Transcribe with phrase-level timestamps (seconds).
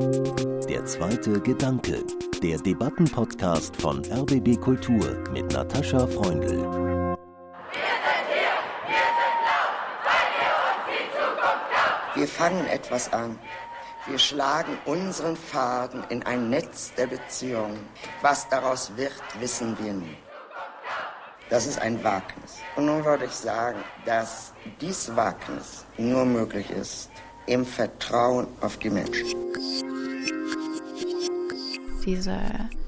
[0.00, 2.04] Der zweite Gedanke,
[2.40, 7.16] der Debattenpodcast von RBB Kultur mit Natascha Freundl.
[12.14, 13.40] Wir fangen etwas an.
[14.06, 17.80] Wir schlagen unseren Faden in ein Netz der Beziehungen.
[18.22, 20.16] Was daraus wird, wissen wir nie.
[21.50, 22.58] Das ist ein Wagnis.
[22.76, 27.10] Und nun würde ich sagen, dass dies Wagnis nur möglich ist
[27.46, 29.48] im Vertrauen auf die Menschen.
[32.08, 32.40] Diese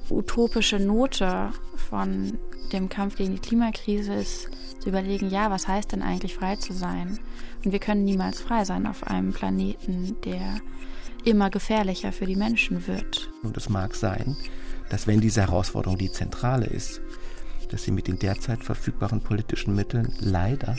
[0.09, 1.51] utopische Note
[1.91, 2.39] von
[2.73, 4.49] dem Kampf gegen die Klimakrise ist
[4.81, 7.19] zu überlegen, ja, was heißt denn eigentlich frei zu sein?
[7.63, 10.63] Und wir können niemals frei sein auf einem Planeten, der
[11.27, 13.31] immer gefährlicher für die Menschen wird.
[13.43, 14.39] Und es mag sein,
[14.89, 17.03] dass wenn diese Herausforderung die zentrale ist,
[17.69, 20.77] dass sie mit den derzeit verfügbaren politischen Mitteln leider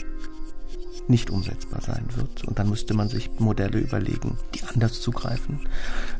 [1.08, 2.44] nicht umsetzbar sein wird.
[2.44, 5.60] Und dann müsste man sich Modelle überlegen, die anders zugreifen.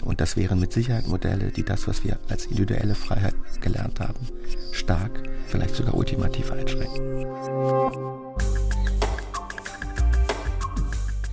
[0.02, 4.26] Und das wären mit Sicherheit Modelle, die das, was wir als individuelle Freiheit gelernt haben,
[4.72, 7.26] stark, vielleicht sogar ultimativ einschränken.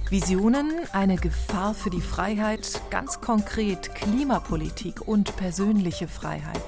[0.10, 6.64] Visionen, eine Gefahr für die Freiheit, ganz konkret Klimapolitik und persönliche Freiheit.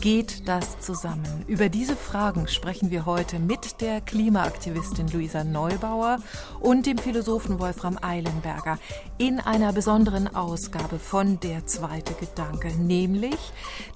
[0.00, 1.44] Geht das zusammen?
[1.46, 6.18] Über diese Fragen sprechen wir heute mit der Klimaaktivistin Luisa Neubauer
[6.58, 8.76] und dem Philosophen Wolfram Eilenberger
[9.18, 13.38] in einer besonderen Ausgabe von Der zweite Gedanke, nämlich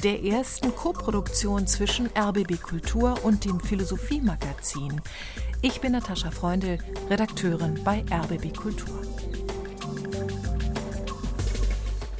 [0.05, 5.01] der ersten Koproduktion zwischen RBB Kultur und dem Philosophiemagazin.
[5.67, 6.77] Ich bin Natascha Freundl,
[7.09, 9.01] Redakteurin bei RBB Kultur.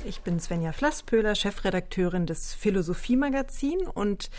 [0.07, 4.31] Ich bin Svenja Flasspöhler, Chefredakteurin des Philosophiemagazin und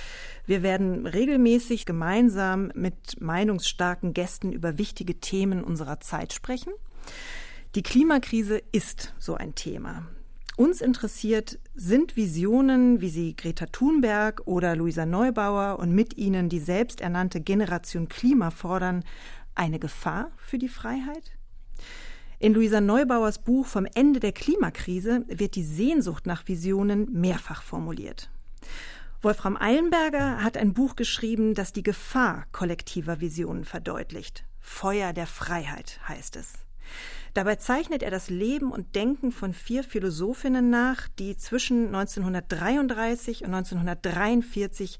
[0.48, 6.74] wir werden regelmäßig gemeinsam mit meinungsstarken Gästen über wichtige Themen unserer Zeit sprechen.
[7.76, 10.08] Die Klimakrise ist so ein Thema.
[10.58, 16.60] Uns interessiert, sind Visionen, wie sie Greta Thunberg oder Luisa Neubauer und mit ihnen die
[16.60, 19.04] selbsternannte Generation Klima fordern,
[19.54, 21.32] eine Gefahr für die Freiheit?
[22.40, 28.30] In Luisa Neubauers Buch Vom Ende der Klimakrise wird die Sehnsucht nach Visionen mehrfach formuliert.
[29.22, 34.46] Wolfram Eilenberger hat ein Buch geschrieben, das die Gefahr kollektiver Visionen verdeutlicht.
[34.62, 36.54] Feuer der Freiheit heißt es.
[37.36, 43.54] Dabei zeichnet er das Leben und Denken von vier Philosophinnen nach, die zwischen 1933 und
[43.54, 44.98] 1943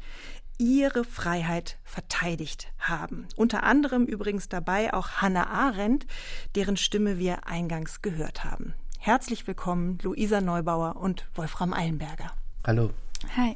[0.58, 3.26] ihre Freiheit verteidigt haben.
[3.38, 6.08] Unter anderem übrigens dabei auch Hannah Arendt,
[6.56, 8.74] deren Stimme wir eingangs gehört haben.
[9.00, 12.34] Herzlich willkommen, Luisa Neubauer und Wolfram Eilenberger.
[12.68, 12.90] Hallo.
[13.38, 13.56] Hi.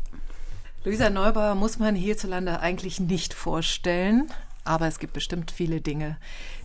[0.85, 4.31] Luisa Neubauer muss man hierzulande eigentlich nicht vorstellen,
[4.63, 6.17] aber es gibt bestimmt viele Dinge,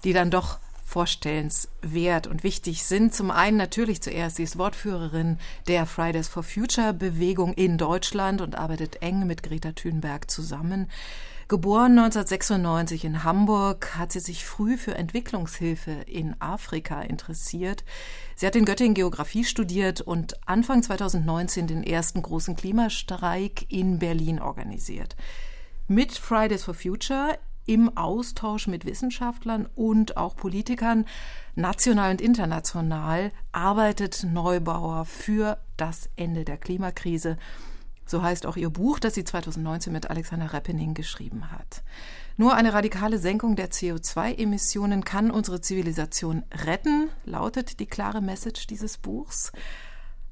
[0.04, 3.14] die dann doch vorstellenswert und wichtig sind.
[3.14, 8.56] Zum einen natürlich zuerst, sie ist Wortführerin der Fridays for Future Bewegung in Deutschland und
[8.56, 10.88] arbeitet eng mit Greta Thunberg zusammen.
[11.48, 17.84] Geboren 1996 in Hamburg, hat sie sich früh für Entwicklungshilfe in Afrika interessiert.
[18.34, 24.40] Sie hat in Göttingen Geografie studiert und Anfang 2019 den ersten großen Klimastreik in Berlin
[24.40, 25.16] organisiert.
[25.86, 31.06] Mit Fridays for Future im Austausch mit Wissenschaftlern und auch Politikern,
[31.54, 37.36] national und international, arbeitet Neubauer für das Ende der Klimakrise.
[38.06, 41.82] So heißt auch ihr Buch, das sie 2019 mit Alexander Reppening geschrieben hat.
[42.36, 48.98] Nur eine radikale Senkung der CO2-Emissionen kann unsere Zivilisation retten, lautet die klare Message dieses
[48.98, 49.52] Buchs.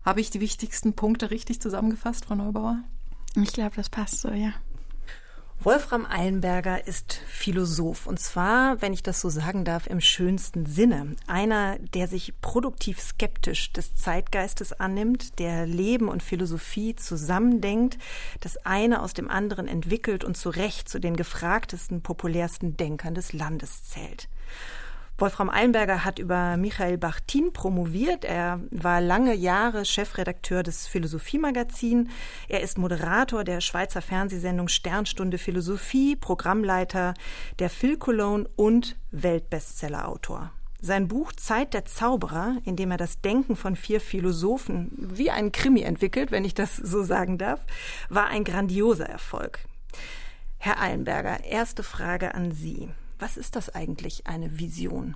[0.05, 2.79] Habe ich die wichtigsten Punkte richtig zusammengefasst, Frau Neubauer?
[3.37, 4.53] Ich glaube, das passt so, ja.
[5.65, 11.15] Wolfram Eilenberger ist Philosoph und zwar, wenn ich das so sagen darf, im schönsten Sinne.
[11.29, 17.99] Einer, der sich produktiv skeptisch des Zeitgeistes annimmt, der Leben und Philosophie zusammendenkt,
[18.41, 23.33] das eine aus dem anderen entwickelt und zu Recht zu den gefragtesten, populärsten Denkern des
[23.33, 24.29] Landes zählt.
[25.23, 28.25] Wolfram Eilenberger hat über Michael Bachtin promoviert.
[28.25, 32.11] Er war lange Jahre Chefredakteur des Philosophiemagazin.
[32.49, 37.15] Er ist Moderator der Schweizer Fernsehsendung Sternstunde Philosophie, Programmleiter
[37.61, 40.51] der Phil Cologne und Weltbestsellerautor.
[40.81, 45.53] Sein Buch Zeit der Zauberer, in dem er das Denken von vier Philosophen wie ein
[45.53, 47.61] Krimi entwickelt, wenn ich das so sagen darf,
[48.09, 49.61] war ein grandioser Erfolg.
[50.59, 52.89] Herr Eilenberger, erste Frage an Sie.
[53.23, 55.15] Was ist das eigentlich, eine Vision?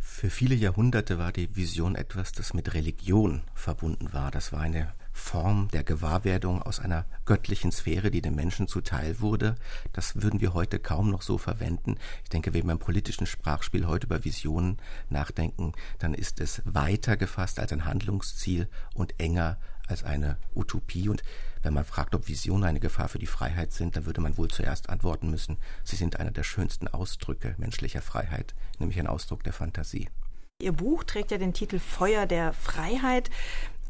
[0.00, 4.30] Für viele Jahrhunderte war die Vision etwas, das mit Religion verbunden war.
[4.30, 9.56] Das war eine Form der Gewahrwerdung aus einer göttlichen Sphäre, die dem Menschen zuteil wurde.
[9.92, 11.96] Das würden wir heute kaum noch so verwenden.
[12.24, 14.78] Ich denke, wenn wir im politischen Sprachspiel heute über Visionen
[15.10, 19.58] nachdenken, dann ist es weiter gefasst als ein Handlungsziel und enger
[19.88, 21.08] als eine Utopie.
[21.08, 21.22] Und
[21.62, 24.48] wenn man fragt, ob Visionen eine Gefahr für die Freiheit sind, dann würde man wohl
[24.48, 29.52] zuerst antworten müssen, sie sind einer der schönsten Ausdrücke menschlicher Freiheit, nämlich ein Ausdruck der
[29.52, 30.08] Fantasie.
[30.60, 33.30] Ihr Buch trägt ja den Titel Feuer der Freiheit.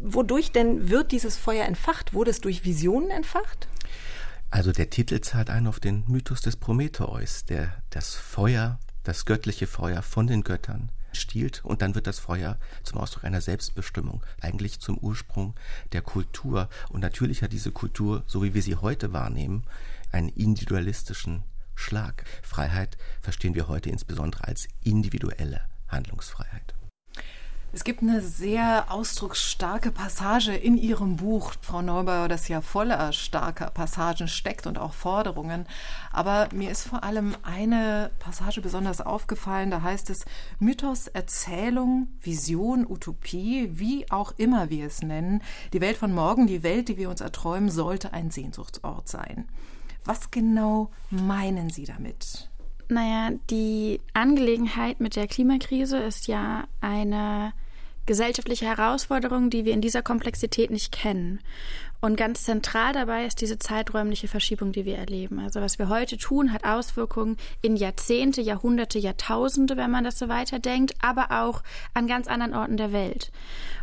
[0.01, 2.15] Wodurch denn wird dieses Feuer entfacht?
[2.15, 3.69] Wurde es durch Visionen entfacht?
[4.51, 9.67] Also der Titel zahlt ein auf den Mythos des Prometheus, der das Feuer, das göttliche
[9.67, 14.81] Feuer von den Göttern stiehlt und dann wird das Feuer zum Ausdruck einer Selbstbestimmung, eigentlich
[14.81, 15.55] zum Ursprung
[15.93, 16.69] der Kultur.
[16.89, 19.65] Und natürlich hat diese Kultur, so wie wir sie heute wahrnehmen,
[20.13, 21.43] einen individualistischen
[21.75, 22.25] Schlag.
[22.43, 26.75] Freiheit verstehen wir heute insbesondere als individuelle Handlungsfreiheit.
[27.71, 33.69] Es gibt eine sehr ausdrucksstarke Passage in Ihrem Buch, Frau Neubauer, das ja voller starker
[33.69, 35.67] Passagen steckt und auch Forderungen.
[36.11, 39.71] Aber mir ist vor allem eine Passage besonders aufgefallen.
[39.71, 40.25] Da heißt es,
[40.59, 45.43] Mythos, Erzählung, Vision, Utopie, wie auch immer wir es nennen,
[45.75, 49.47] die Welt von morgen, die Welt, die wir uns erträumen, sollte ein Sehnsuchtsort sein.
[50.07, 52.49] Was genau meinen Sie damit?
[52.89, 57.53] Naja, die Angelegenheit mit der Klimakrise ist ja eine
[58.07, 61.41] gesellschaftliche Herausforderung, die wir in dieser Komplexität nicht kennen.
[62.01, 65.39] Und ganz zentral dabei ist diese zeiträumliche Verschiebung, die wir erleben.
[65.41, 70.29] Also was wir heute tun, hat Auswirkungen in Jahrzehnte, Jahrhunderte, Jahrtausende, wenn man das so
[70.29, 71.63] weiterdenkt, aber auch
[71.93, 73.31] an ganz anderen Orten der Welt.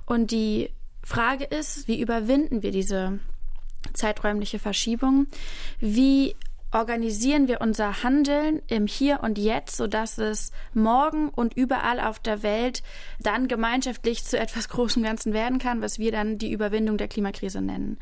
[0.08, 0.72] Und die
[1.04, 3.20] Frage ist, wie überwinden wir diese
[3.94, 5.28] zeiträumliche Verschiebung?
[5.80, 6.36] Wie
[6.76, 12.44] organisieren wir unser Handeln im Hier und Jetzt, sodass es morgen und überall auf der
[12.44, 12.84] Welt
[13.22, 17.62] dann gemeinschaftlich zu etwas Großem Ganzen werden kann, was wir dann die Überwindung der Klimakrise
[17.62, 17.98] nennen.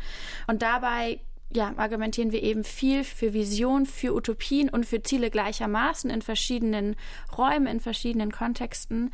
[0.48, 1.20] Und dabei
[1.56, 6.96] ja, argumentieren wir eben viel für Vision, für Utopien und für Ziele gleichermaßen in verschiedenen
[7.38, 9.12] Räumen, in verschiedenen Kontexten,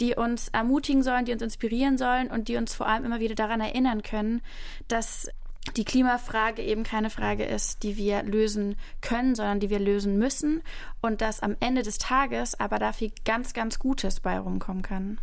[0.00, 3.34] die uns ermutigen sollen, die uns inspirieren sollen und die uns vor allem immer wieder
[3.34, 4.40] daran erinnern können,
[4.88, 5.28] dass
[5.76, 10.62] die Klimafrage eben keine Frage ist, die wir lösen können, sondern die wir lösen müssen
[11.00, 15.18] und dass am Ende des Tages aber dafür ganz, ganz Gutes bei rumkommen kann.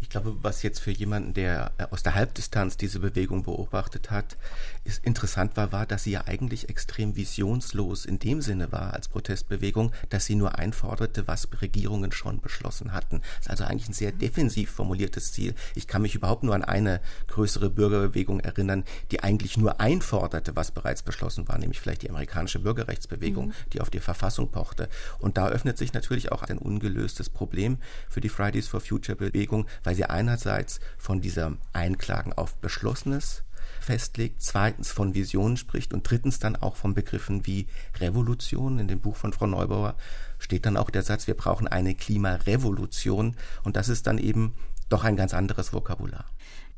[0.00, 4.36] Ich glaube, was jetzt für jemanden, der äh, aus der Halbdistanz diese Bewegung beobachtet hat,
[4.84, 9.08] ist interessant war, war, dass sie ja eigentlich extrem visionslos in dem Sinne war als
[9.08, 13.20] Protestbewegung, dass sie nur einforderte, was Regierungen schon beschlossen hatten.
[13.36, 15.54] Das ist also eigentlich ein sehr defensiv formuliertes Ziel.
[15.74, 20.72] Ich kann mich überhaupt nur an eine größere Bürgerbewegung erinnern, die eigentlich nur einforderte, was
[20.72, 23.52] bereits beschlossen war, nämlich vielleicht die amerikanische Bürgerrechtsbewegung, mhm.
[23.72, 24.88] die auf die Verfassung pochte.
[25.18, 29.66] Und da öffnet sich natürlich auch ein ungelöstes Problem für die Fridays for Future Bewegung,
[29.84, 33.44] weil sie einerseits von dieser Einklagen auf Beschlossenes
[33.82, 37.66] festlegt, zweitens von Visionen spricht und drittens dann auch von Begriffen wie
[38.00, 38.78] Revolution.
[38.78, 39.96] In dem Buch von Frau Neubauer
[40.38, 44.54] steht dann auch der Satz, wir brauchen eine Klimarevolution und das ist dann eben
[44.88, 46.24] doch ein ganz anderes Vokabular.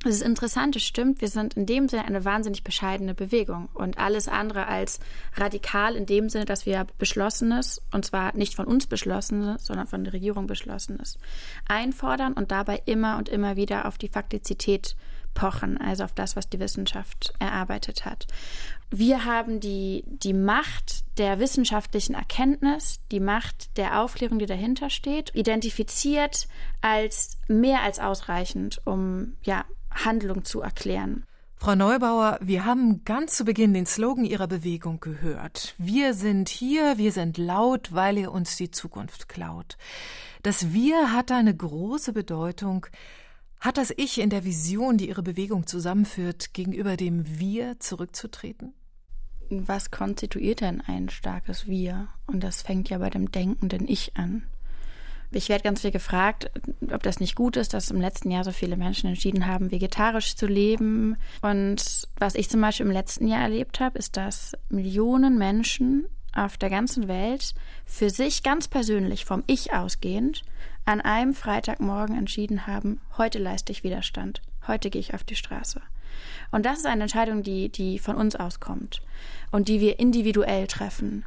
[0.07, 3.97] Es ist interessant, es stimmt, wir sind in dem Sinne eine wahnsinnig bescheidene Bewegung und
[3.97, 5.01] alles andere als
[5.35, 10.05] radikal in dem Sinne, dass wir Beschlossenes, und zwar nicht von uns Beschlossenes, sondern von
[10.05, 11.19] der Regierung Beschlossenes,
[11.67, 14.95] einfordern und dabei immer und immer wieder auf die Faktizität
[15.35, 18.27] pochen, also auf das, was die Wissenschaft erarbeitet hat.
[18.91, 25.35] Wir haben die, die Macht der wissenschaftlichen Erkenntnis, die Macht der Aufklärung, die dahinter steht,
[25.35, 26.49] identifiziert
[26.81, 31.27] als mehr als ausreichend, um ja, Handlung zu erklären.
[31.57, 35.75] Frau Neubauer, wir haben ganz zu Beginn den Slogan Ihrer Bewegung gehört.
[35.79, 39.79] Wir sind hier, wir sind laut, weil ihr uns die Zukunft klaut.
[40.43, 42.87] Das Wir hat eine große Bedeutung.
[43.65, 48.75] Hat das Ich in der Vision, die Ihre Bewegung zusammenführt, gegenüber dem Wir zurückzutreten?
[49.49, 52.09] Was konstituiert denn ein starkes Wir?
[52.27, 54.43] Und das fängt ja bei dem denkenden Ich an.
[55.31, 56.51] Ich werde ganz viel gefragt,
[56.93, 60.37] ob das nicht gut ist, dass im letzten Jahr so viele Menschen entschieden haben, vegetarisch
[60.37, 61.17] zu leben.
[61.41, 66.05] Und was ich zum Beispiel im letzten Jahr erlebt habe, ist, dass Millionen Menschen
[66.37, 67.55] auf der ganzen Welt
[67.87, 70.43] für sich ganz persönlich vom Ich ausgehend
[70.85, 75.81] an einem Freitagmorgen entschieden haben, heute leiste ich Widerstand, heute gehe ich auf die Straße.
[76.51, 79.03] Und das ist eine Entscheidung, die, die von uns auskommt
[79.51, 81.25] und die wir individuell treffen.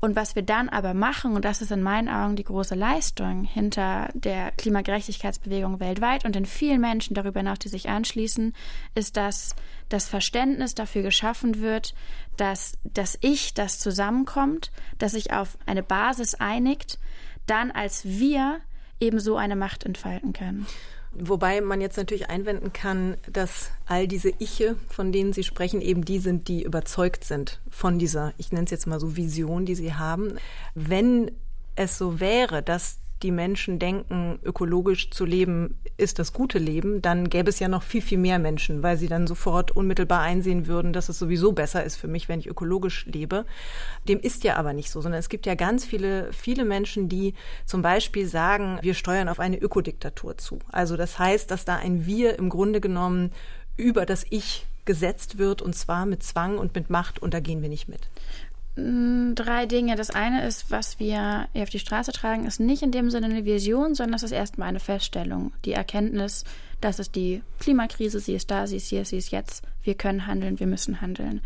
[0.00, 3.44] Und was wir dann aber machen, und das ist in meinen Augen die große Leistung
[3.44, 8.52] hinter der Klimagerechtigkeitsbewegung weltweit und den vielen Menschen darüber hinaus, die sich anschließen,
[8.94, 9.54] ist, dass
[9.88, 11.94] das Verständnis dafür geschaffen wird,
[12.36, 16.98] dass das Ich, das zusammenkommt, das sich auf eine Basis einigt,
[17.46, 18.60] dann als wir
[19.00, 20.66] ebenso eine Macht entfalten kann.
[21.20, 26.04] Wobei man jetzt natürlich einwenden kann, dass all diese Iche, von denen Sie sprechen, eben
[26.04, 29.74] die sind, die überzeugt sind von dieser, ich nenne es jetzt mal so Vision, die
[29.74, 30.34] Sie haben.
[30.74, 31.30] Wenn
[31.76, 37.28] es so wäre, dass die Menschen denken, ökologisch zu leben ist das gute Leben, dann
[37.28, 40.92] gäbe es ja noch viel, viel mehr Menschen, weil sie dann sofort unmittelbar einsehen würden,
[40.92, 43.44] dass es sowieso besser ist für mich, wenn ich ökologisch lebe.
[44.08, 47.34] Dem ist ja aber nicht so, sondern es gibt ja ganz viele, viele Menschen, die
[47.66, 50.60] zum Beispiel sagen, wir steuern auf eine Ökodiktatur zu.
[50.70, 53.32] Also das heißt, dass da ein Wir im Grunde genommen
[53.76, 57.60] über das Ich gesetzt wird und zwar mit Zwang und mit Macht und da gehen
[57.60, 58.08] wir nicht mit.
[59.34, 59.96] Drei Dinge.
[59.96, 63.44] Das eine ist, was wir auf die Straße tragen, ist nicht in dem Sinne eine
[63.44, 65.52] Vision, sondern es ist erstmal eine Feststellung.
[65.64, 66.44] Die Erkenntnis,
[66.80, 69.64] dass es die Klimakrise, sie ist da, sie ist hier, sie ist jetzt.
[69.82, 71.40] Wir können handeln, wir müssen handeln.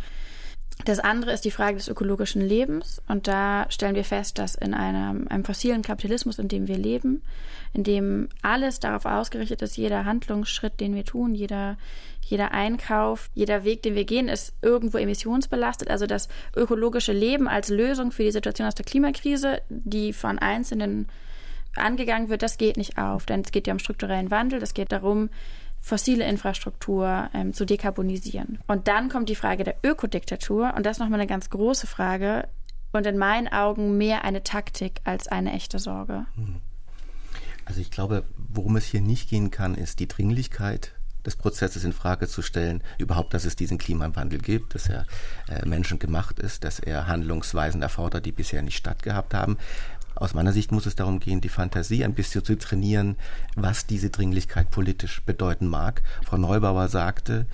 [0.84, 3.00] Das andere ist die Frage des ökologischen Lebens.
[3.08, 7.22] Und da stellen wir fest, dass in einem, einem fossilen Kapitalismus, in dem wir leben,
[7.72, 11.78] in dem alles darauf ausgerichtet ist, jeder Handlungsschritt, den wir tun, jeder,
[12.32, 15.90] jeder Einkauf, jeder Weg, den wir gehen, ist irgendwo emissionsbelastet.
[15.90, 21.08] Also das ökologische Leben als Lösung für die Situation aus der Klimakrise, die von Einzelnen
[21.76, 23.26] angegangen wird, das geht nicht auf.
[23.26, 25.28] Denn es geht ja um strukturellen Wandel, es geht darum,
[25.82, 28.60] fossile Infrastruktur ähm, zu dekarbonisieren.
[28.66, 32.48] Und dann kommt die Frage der Ökodiktatur und das ist nochmal eine ganz große Frage
[32.92, 36.24] und in meinen Augen mehr eine Taktik als eine echte Sorge.
[36.36, 36.62] Hm.
[37.66, 41.92] Also ich glaube, worum es hier nicht gehen kann, ist die Dringlichkeit des Prozesses in
[41.92, 45.06] Frage zu stellen, überhaupt, dass es diesen Klimawandel gibt, dass er
[45.48, 49.58] äh, menschengemacht ist, dass er Handlungsweisen erfordert, die bisher nicht stattgehabt haben.
[50.14, 53.16] Aus meiner Sicht muss es darum gehen, die Fantasie ein bisschen zu trainieren,
[53.56, 56.02] was diese Dringlichkeit politisch bedeuten mag.
[56.24, 57.46] Frau Neubauer sagte,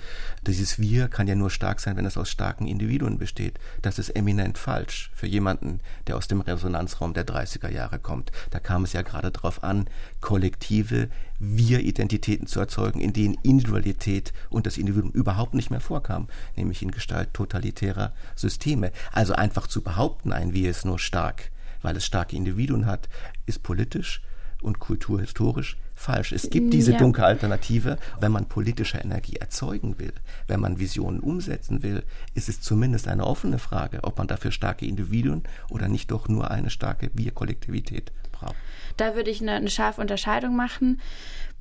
[0.45, 3.59] dieses Wir kann ja nur stark sein, wenn es aus starken Individuen besteht.
[3.81, 8.31] Das ist eminent falsch für jemanden, der aus dem Resonanzraum der 30er Jahre kommt.
[8.51, 9.87] Da kam es ja gerade darauf an,
[10.21, 16.81] kollektive Wir-Identitäten zu erzeugen, in denen Individualität und das Individuum überhaupt nicht mehr vorkam, nämlich
[16.81, 18.91] in Gestalt totalitärer Systeme.
[19.13, 21.51] Also einfach zu behaupten, ein Wir ist nur stark
[21.81, 23.09] weil es starke Individuen hat,
[23.45, 24.21] ist politisch
[24.61, 26.31] und kulturhistorisch falsch.
[26.31, 26.97] Es gibt diese ja.
[26.97, 27.97] dunkle Alternative.
[28.19, 30.13] Wenn man politische Energie erzeugen will,
[30.47, 34.85] wenn man Visionen umsetzen will, ist es zumindest eine offene Frage, ob man dafür starke
[34.85, 38.55] Individuen oder nicht doch nur eine starke Wir-Kollektivität braucht.
[38.97, 41.01] Da würde ich eine, eine scharfe Unterscheidung machen.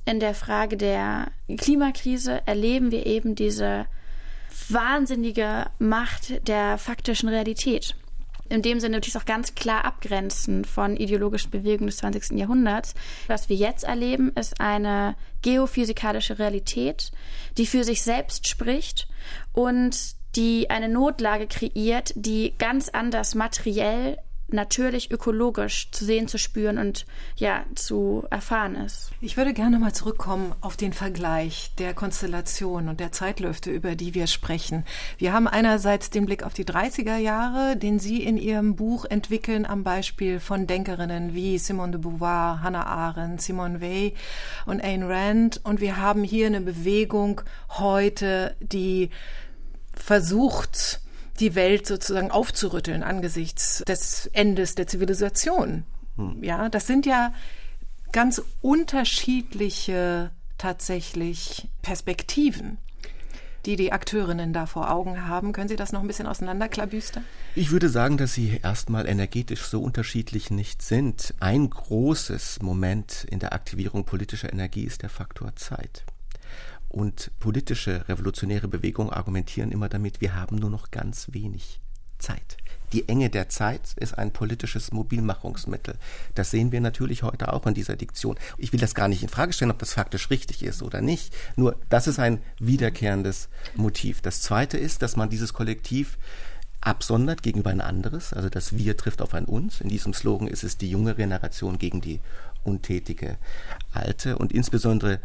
[0.04, 3.87] In der Frage der Klimakrise erleben wir eben diese
[4.68, 7.94] wahnsinnige Macht der faktischen Realität
[8.48, 12.38] in dem Sinne natürlich auch ganz klar abgrenzen von ideologischen Bewegungen des 20.
[12.38, 12.94] Jahrhunderts.
[13.26, 17.12] Was wir jetzt erleben, ist eine geophysikalische Realität,
[17.56, 19.08] die für sich selbst spricht
[19.52, 19.96] und
[20.36, 24.18] die eine Notlage kreiert, die ganz anders materiell
[24.50, 29.10] natürlich ökologisch zu sehen, zu spüren und ja, zu erfahren ist.
[29.20, 34.14] Ich würde gerne mal zurückkommen auf den Vergleich der Konstellation und der Zeitlüfte, über die
[34.14, 34.84] wir sprechen.
[35.18, 39.66] Wir haben einerseits den Blick auf die 30er Jahre, den Sie in Ihrem Buch entwickeln
[39.66, 44.12] am Beispiel von Denkerinnen wie Simone de Beauvoir, Hannah Arendt, Simone Weil
[44.66, 45.60] und Ayn Rand.
[45.64, 49.10] Und wir haben hier eine Bewegung heute, die
[49.92, 51.00] versucht,
[51.40, 55.85] die Welt sozusagen aufzurütteln angesichts des Endes der Zivilisation.
[56.16, 56.42] Hm.
[56.42, 57.33] Ja, das sind ja
[58.12, 62.78] ganz unterschiedliche tatsächlich Perspektiven
[63.66, 65.52] die die Akteurinnen da vor Augen haben.
[65.52, 67.25] Können Sie das noch ein bisschen auseinanderklabüstern?
[67.54, 71.35] Ich würde sagen, dass sie erstmal energetisch so unterschiedlich nicht sind.
[71.40, 76.04] Ein großes Moment in der Aktivierung politischer Energie ist der Faktor Zeit.
[76.88, 81.80] Und politische revolutionäre Bewegungen argumentieren immer damit, wir haben nur noch ganz wenig
[82.18, 82.57] Zeit.
[82.92, 85.97] Die Enge der Zeit ist ein politisches Mobilmachungsmittel.
[86.35, 88.37] Das sehen wir natürlich heute auch in dieser Diktion.
[88.57, 91.35] Ich will das gar nicht in Frage stellen, ob das faktisch richtig ist oder nicht.
[91.57, 94.23] Nur das ist ein wiederkehrendes Motiv.
[94.23, 96.16] Das zweite ist, dass man dieses Kollektiv
[96.80, 98.33] absondert gegenüber ein anderes.
[98.33, 99.80] Also das Wir trifft auf ein Uns.
[99.83, 102.21] In diesem Slogan ist es die junge Generation gegen die
[102.64, 103.37] untätige
[103.92, 104.38] Alte.
[104.38, 105.21] Und insbesondere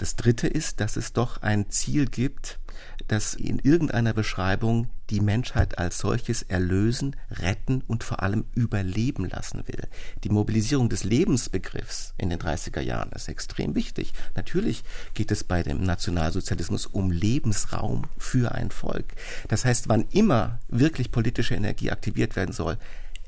[0.00, 2.58] das Dritte ist, dass es doch ein Ziel gibt,
[3.06, 9.62] das in irgendeiner Beschreibung die Menschheit als solches erlösen, retten und vor allem überleben lassen
[9.66, 9.88] will.
[10.24, 14.14] Die Mobilisierung des Lebensbegriffs in den 30er Jahren ist extrem wichtig.
[14.36, 19.04] Natürlich geht es bei dem Nationalsozialismus um Lebensraum für ein Volk.
[19.48, 22.78] Das heißt, wann immer wirklich politische Energie aktiviert werden soll,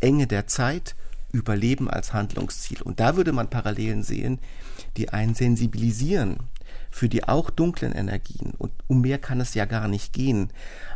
[0.00, 0.96] Enge der Zeit,
[1.32, 2.82] Überleben als Handlungsziel.
[2.82, 4.38] Und da würde man Parallelen sehen,
[4.98, 6.38] die ein Sensibilisieren
[6.92, 10.50] für die auch dunklen Energien, und um mehr kann es ja gar nicht gehen,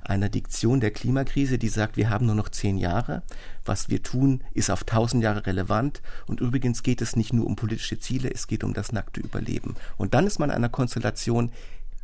[0.05, 3.23] einer Diktion der Klimakrise, die sagt, wir haben nur noch zehn Jahre,
[3.65, 7.57] was wir tun, ist auf tausend Jahre relevant und übrigens geht es nicht nur um
[7.57, 9.75] politische Ziele, es geht um das nackte Überleben.
[9.97, 11.51] Und dann ist man in einer Konstellation,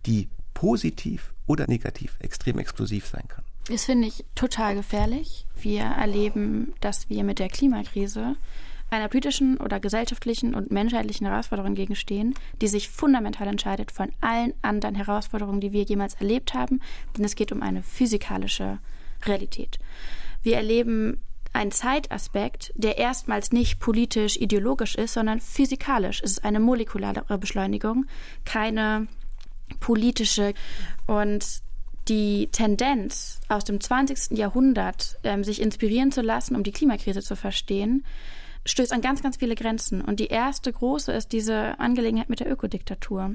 [0.07, 3.45] die positiv oder negativ extrem explosiv sein kann.
[3.69, 5.47] Das finde ich total gefährlich.
[5.61, 8.37] Wir erleben, dass wir mit der Klimakrise
[8.93, 14.95] einer politischen oder gesellschaftlichen und menschheitlichen Herausforderung gegenstehen, die sich fundamental entscheidet von allen anderen
[14.95, 16.81] Herausforderungen, die wir jemals erlebt haben,
[17.17, 18.79] denn es geht um eine physikalische
[19.25, 19.79] Realität.
[20.43, 21.21] Wir erleben
[21.53, 26.21] einen Zeitaspekt, der erstmals nicht politisch ideologisch ist, sondern physikalisch.
[26.23, 28.07] Es ist eine molekulare Beschleunigung,
[28.45, 29.07] keine
[29.81, 30.55] politische.
[31.07, 31.63] Und
[32.09, 34.37] die Tendenz aus dem 20.
[34.37, 38.05] Jahrhundert, ähm, sich inspirieren zu lassen, um die Klimakrise zu verstehen,
[38.65, 40.01] stößt an ganz, ganz viele Grenzen.
[40.03, 43.35] Und die erste große ist diese Angelegenheit mit der Ökodiktatur,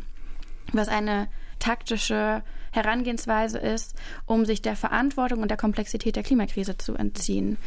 [0.73, 1.27] was eine
[1.59, 7.57] taktische Herangehensweise ist, um sich der Verantwortung und der Komplexität der Klimakrise zu entziehen.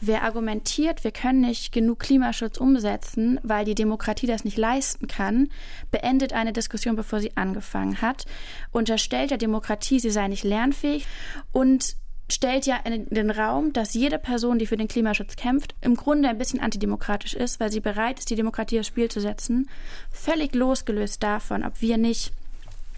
[0.00, 5.48] Wer argumentiert, wir können nicht genug Klimaschutz umsetzen, weil die Demokratie das nicht leisten kann,
[5.90, 8.26] beendet eine Diskussion, bevor sie angefangen hat,
[8.70, 11.06] unterstellt der Demokratie, sie sei nicht lernfähig
[11.52, 11.96] und
[12.30, 16.28] stellt ja in den Raum, dass jede Person, die für den Klimaschutz kämpft, im Grunde
[16.28, 19.68] ein bisschen antidemokratisch ist, weil sie bereit ist, die Demokratie aufs Spiel zu setzen,
[20.10, 22.32] völlig losgelöst davon, ob wir nicht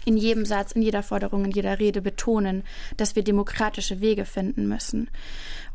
[0.03, 2.63] in jedem Satz, in jeder Forderung, in jeder Rede betonen,
[2.97, 5.09] dass wir demokratische Wege finden müssen.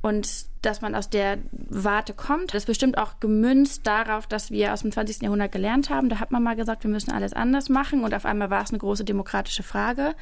[0.02, 4.82] Und dass man aus der Warte kommt, ist bestimmt auch gemünzt darauf, dass wir aus
[4.82, 5.22] dem 20.
[5.22, 6.08] Jahrhundert gelernt haben.
[6.08, 8.70] Da hat man mal gesagt, wir müssen alles anders machen und auf einmal war es
[8.70, 10.14] eine große demokratische Frage.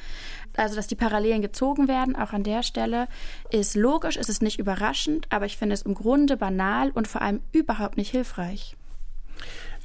[0.55, 3.07] Also, dass die Parallelen gezogen werden, auch an der Stelle,
[3.49, 7.21] ist logisch, ist es nicht überraschend, aber ich finde es im Grunde banal und vor
[7.21, 8.75] allem überhaupt nicht hilfreich.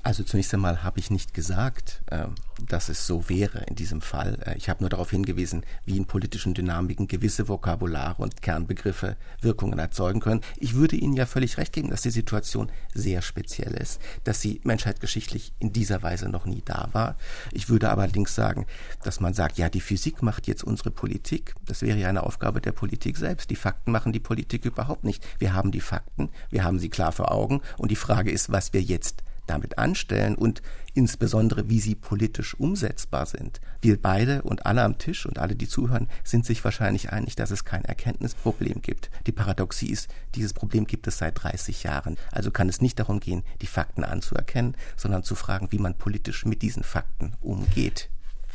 [0.03, 2.25] Also zunächst einmal habe ich nicht gesagt, äh,
[2.67, 4.39] dass es so wäre in diesem Fall.
[4.47, 9.79] Äh, ich habe nur darauf hingewiesen, wie in politischen Dynamiken gewisse Vokabulare und Kernbegriffe Wirkungen
[9.79, 10.41] erzeugen können.
[10.57, 14.63] Ich würde Ihnen ja völlig recht geben, dass die Situation sehr speziell ist, dass sie
[14.65, 17.17] menschheitgeschichtlich in dieser Weise noch nie da war.
[17.53, 18.67] Ich würde aber allerdings sagen,
[19.03, 21.55] dass man sagt, ja, die Physik macht jetzt unsere Politik.
[21.67, 23.51] Das wäre ja eine Aufgabe der Politik selbst.
[23.51, 25.27] Die Fakten machen die Politik überhaupt nicht.
[25.39, 28.73] Wir haben die Fakten, wir haben sie klar vor Augen und die Frage ist, was
[28.73, 30.63] wir jetzt damit anstellen und
[30.95, 33.61] insbesondere, wie sie politisch umsetzbar sind.
[33.81, 37.51] Wir beide und alle am Tisch und alle, die zuhören, sind sich wahrscheinlich einig, dass
[37.51, 39.11] es kein Erkenntnisproblem gibt.
[39.27, 42.17] Die Paradoxie ist, dieses Problem gibt es seit 30 Jahren.
[42.31, 46.45] Also kann es nicht darum gehen, die Fakten anzuerkennen, sondern zu fragen, wie man politisch
[46.45, 48.09] mit diesen Fakten umgeht.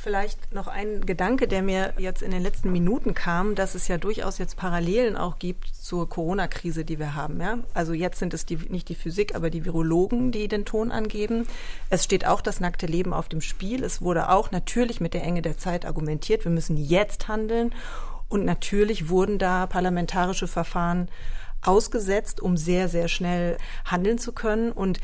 [0.06, 3.98] Vielleicht noch ein Gedanke, der mir jetzt in den letzten Minuten kam, dass es ja
[3.98, 7.42] durchaus jetzt Parallelen auch gibt zur Corona-Krise, die wir haben.
[7.42, 7.58] Ja?
[7.74, 11.48] Also jetzt sind es die, nicht die Physik, aber die Virologen, die den Ton angeben.
[11.90, 13.84] Es steht auch das nackte Leben auf dem Spiel.
[13.84, 17.74] Es wurde auch natürlich mit der Enge der Zeit argumentiert, wir müssen jetzt handeln.
[18.30, 21.10] Und natürlich wurden da parlamentarische Verfahren
[21.64, 24.72] ausgesetzt, um sehr, sehr schnell handeln zu können.
[24.72, 25.00] Und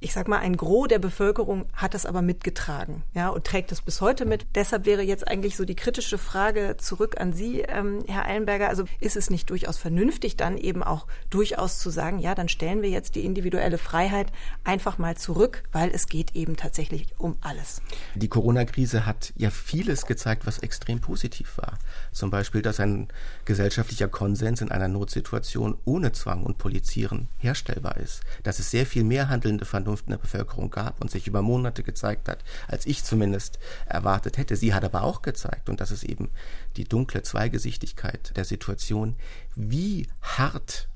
[0.00, 3.82] ich sag mal, ein Gros der Bevölkerung hat das aber mitgetragen, ja, und trägt es
[3.82, 4.46] bis heute mit.
[4.54, 8.68] Deshalb wäre jetzt eigentlich so die kritische Frage zurück an Sie, ähm, Herr Eilenberger.
[8.68, 12.80] Also ist es nicht durchaus vernünftig, dann eben auch durchaus zu sagen, ja, dann stellen
[12.80, 14.30] wir jetzt die individuelle Freiheit
[14.62, 17.82] einfach mal zurück, weil es geht eben tatsächlich um alles.
[18.14, 21.76] Die Corona-Krise hat ja vieles gezeigt, was extrem positiv war.
[22.12, 23.08] Zum Beispiel, dass ein
[23.44, 28.20] gesellschaftlicher Konsens in einer Notsituation ohne Zwang und Polizieren herstellbar ist.
[28.44, 31.40] Dass es sehr viel mehr handelnde Vernunft Vernunft in der Bevölkerung gab und sich über
[31.40, 34.54] Monate gezeigt hat, als ich zumindest erwartet hätte.
[34.54, 36.28] Sie hat aber auch gezeigt, und das ist eben
[36.76, 39.16] die dunkle Zweigesichtigkeit der Situation,
[39.56, 40.88] wie hart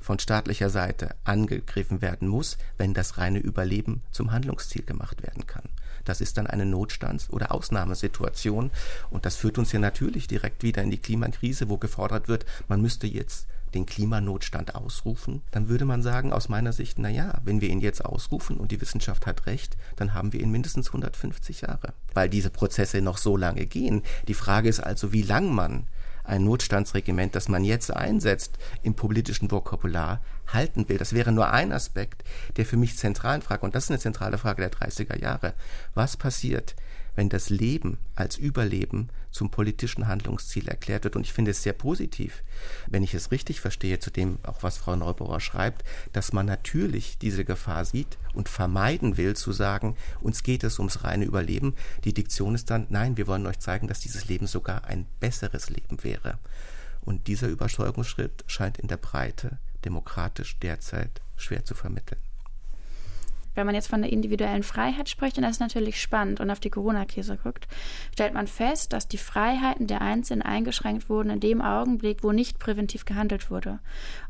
[0.00, 5.64] von staatlicher Seite angegriffen werden muss, wenn das reine Überleben zum Handlungsziel gemacht werden kann.
[6.04, 8.70] Das ist dann eine Notstands- oder Ausnahmesituation
[9.10, 12.82] und das führt uns ja natürlich direkt wieder in die Klimakrise, wo gefordert wird, man
[12.82, 17.60] müsste jetzt den Klimanotstand ausrufen, dann würde man sagen, aus meiner Sicht, na ja, wenn
[17.60, 21.60] wir ihn jetzt ausrufen und die Wissenschaft hat recht, dann haben wir ihn mindestens 150
[21.60, 24.02] Jahre, weil diese Prozesse noch so lange gehen.
[24.28, 25.86] Die Frage ist also, wie lang man
[26.24, 30.98] ein Notstandsregiment, das man jetzt einsetzt, im politischen Vokabular halten will.
[30.98, 32.24] Das wäre nur ein Aspekt
[32.56, 35.54] der für mich zentralen Frage, und das ist eine zentrale Frage der 30er Jahre.
[35.94, 36.74] Was passiert,
[37.16, 41.16] wenn das Leben als Überleben zum politischen Handlungsziel erklärt wird.
[41.16, 42.42] Und ich finde es sehr positiv,
[42.86, 47.18] wenn ich es richtig verstehe, zu dem auch was Frau Neubauer schreibt, dass man natürlich
[47.18, 51.74] diese Gefahr sieht und vermeiden will zu sagen, uns geht es ums reine Überleben.
[52.04, 55.70] Die Diktion ist dann, nein, wir wollen euch zeigen, dass dieses Leben sogar ein besseres
[55.70, 56.38] Leben wäre.
[57.00, 62.20] Und dieser Übersteuerungsschritt scheint in der Breite demokratisch derzeit schwer zu vermitteln.
[63.54, 66.60] Wenn man jetzt von der individuellen Freiheit spricht, dann ist es natürlich spannend und auf
[66.60, 67.66] die Corona-Krise guckt,
[68.12, 72.58] stellt man fest, dass die Freiheiten der Einzelnen eingeschränkt wurden in dem Augenblick, wo nicht
[72.58, 73.78] präventiv gehandelt wurde.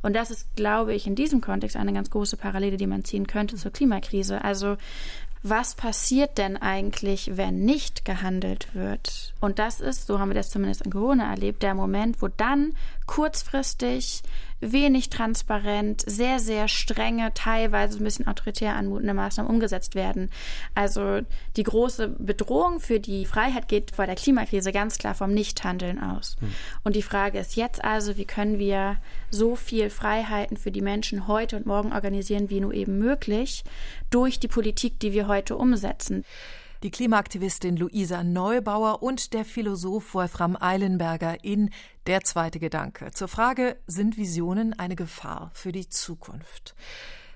[0.01, 3.27] Und das ist, glaube ich, in diesem Kontext eine ganz große Parallele, die man ziehen
[3.27, 4.45] könnte zur Klimakrise.
[4.45, 4.77] Also
[5.43, 9.35] was passiert denn eigentlich, wenn nicht gehandelt wird?
[9.41, 12.75] Und das ist, so haben wir das zumindest in Corona erlebt, der Moment, wo dann
[13.07, 14.23] kurzfristig
[14.61, 20.31] wenig transparent, sehr, sehr strenge, teilweise ein bisschen autoritär anmutende Maßnahmen umgesetzt werden.
[20.75, 21.21] Also
[21.57, 26.37] die große Bedrohung für die Freiheit geht vor der Klimakrise ganz klar vom Nichthandeln aus.
[26.41, 26.55] Hm.
[26.85, 28.97] Und die Frage ist jetzt also, wie können wir
[29.31, 33.65] so viel Freiheiten für die Menschen heute und morgen organisieren, wie nur eben möglich,
[34.11, 36.25] durch die Politik, die wir heute umsetzen
[36.83, 41.71] die Klimaaktivistin Luisa Neubauer und der Philosoph Wolfram Eilenberger in
[42.07, 46.75] Der zweite Gedanke zur Frage, sind Visionen eine Gefahr für die Zukunft?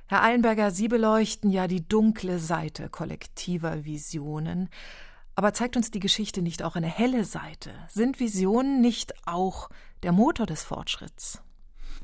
[0.06, 4.68] Herr Eilenberger, Sie beleuchten ja die dunkle Seite kollektiver Visionen.
[5.34, 7.70] Aber zeigt uns die Geschichte nicht auch eine helle Seite?
[7.88, 9.70] Sind Visionen nicht auch
[10.02, 11.42] der Motor des Fortschritts?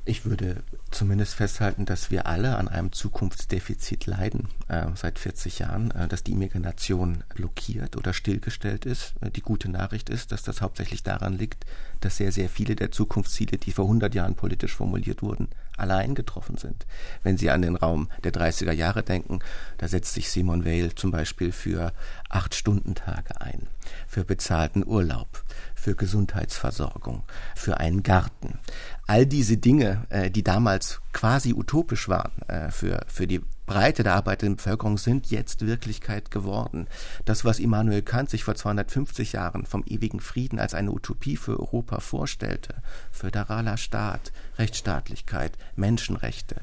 [0.09, 5.91] Ich würde zumindest festhalten, dass wir alle an einem Zukunftsdefizit leiden äh, seit 40 Jahren,
[5.91, 9.15] äh, dass die Immigration blockiert oder stillgestellt ist.
[9.19, 11.65] Äh, die gute Nachricht ist, dass das hauptsächlich daran liegt,
[11.99, 16.55] dass sehr, sehr viele der Zukunftsziele, die vor 100 Jahren politisch formuliert wurden, allein getroffen
[16.55, 16.85] sind.
[17.23, 19.39] Wenn Sie an den Raum der 30er Jahre denken,
[19.77, 21.91] da setzt sich Simon Weil zum Beispiel für
[22.29, 23.67] Acht-Stunden-Tage ein,
[24.07, 25.43] für bezahlten Urlaub,
[25.87, 27.23] für Gesundheitsversorgung,
[27.55, 28.59] für einen Garten.
[29.05, 34.15] All diese Dinge, äh, die damals quasi utopisch waren äh, für, für die Breite der
[34.15, 36.87] arbeitenden Bevölkerung, sind jetzt Wirklichkeit geworden.
[37.23, 41.57] Das, was Immanuel Kant sich vor 250 Jahren vom ewigen Frieden als eine Utopie für
[41.57, 42.75] Europa vorstellte,
[43.09, 46.57] föderaler Staat, Rechtsstaatlichkeit, Menschenrechte,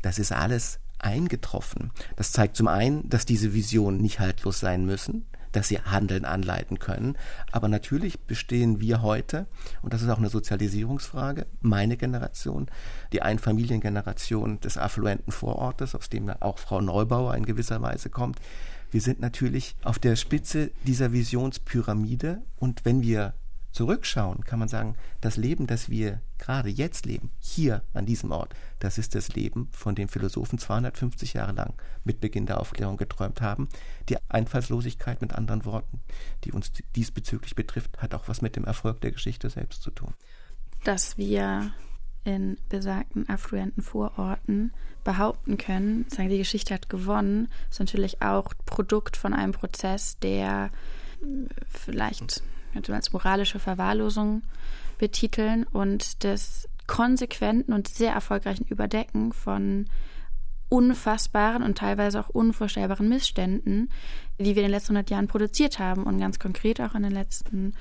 [0.00, 1.90] das ist alles eingetroffen.
[2.16, 6.78] Das zeigt zum einen, dass diese Visionen nicht haltlos sein müssen, dass sie Handeln anleiten
[6.78, 7.16] können.
[7.50, 9.46] Aber natürlich bestehen wir heute,
[9.82, 12.66] und das ist auch eine Sozialisierungsfrage, meine Generation,
[13.12, 18.40] die Einfamiliengeneration des affluenten Vorortes, aus dem auch Frau Neubauer in gewisser Weise kommt.
[18.90, 23.34] Wir sind natürlich auf der Spitze dieser Visionspyramide und wenn wir
[23.72, 28.54] zurückschauen, kann man sagen, das Leben, das wir gerade jetzt leben, hier an diesem Ort,
[28.78, 33.40] das ist das Leben, von dem Philosophen 250 Jahre lang mit Beginn der Aufklärung geträumt
[33.40, 33.68] haben.
[34.08, 36.00] Die Einfallslosigkeit mit anderen Worten,
[36.44, 40.14] die uns diesbezüglich betrifft, hat auch was mit dem Erfolg der Geschichte selbst zu tun.
[40.84, 41.72] Dass wir
[42.24, 49.16] in besagten affluenten Vororten behaupten können, sagen, die Geschichte hat gewonnen, ist natürlich auch Produkt
[49.16, 50.70] von einem Prozess, der
[51.68, 52.42] vielleicht
[52.74, 54.42] man als moralische Verwahrlosung
[54.98, 59.86] betiteln und des konsequenten und sehr erfolgreichen Überdecken von
[60.68, 63.90] unfassbaren und teilweise auch unvorstellbaren Missständen,
[64.38, 67.12] die wir in den letzten 100 Jahren produziert haben und ganz konkret auch in den
[67.12, 67.74] letzten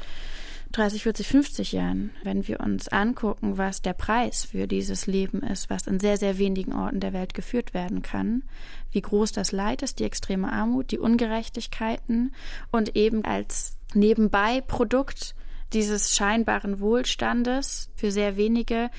[0.73, 5.69] 30, 40, 50 Jahren, wenn wir uns angucken, was der Preis für dieses Leben ist,
[5.69, 8.43] was in sehr, sehr wenigen Orten der Welt geführt werden kann,
[8.91, 12.33] wie groß das Leid ist, die extreme Armut, die Ungerechtigkeiten
[12.71, 15.35] und eben als nebenbei Produkt
[15.73, 18.89] dieses scheinbaren Wohlstandes für sehr wenige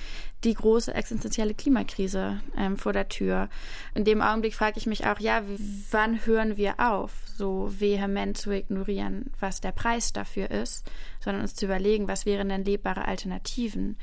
[0.44, 3.48] die große existenzielle Klimakrise ähm, vor der Tür.
[3.94, 5.42] In dem Augenblick frage ich mich auch, ja,
[5.90, 11.54] wann hören wir auf, so vehement zu ignorieren, was der Preis dafür ist, sondern uns
[11.54, 13.96] zu überlegen, was wären denn lebbare Alternativen,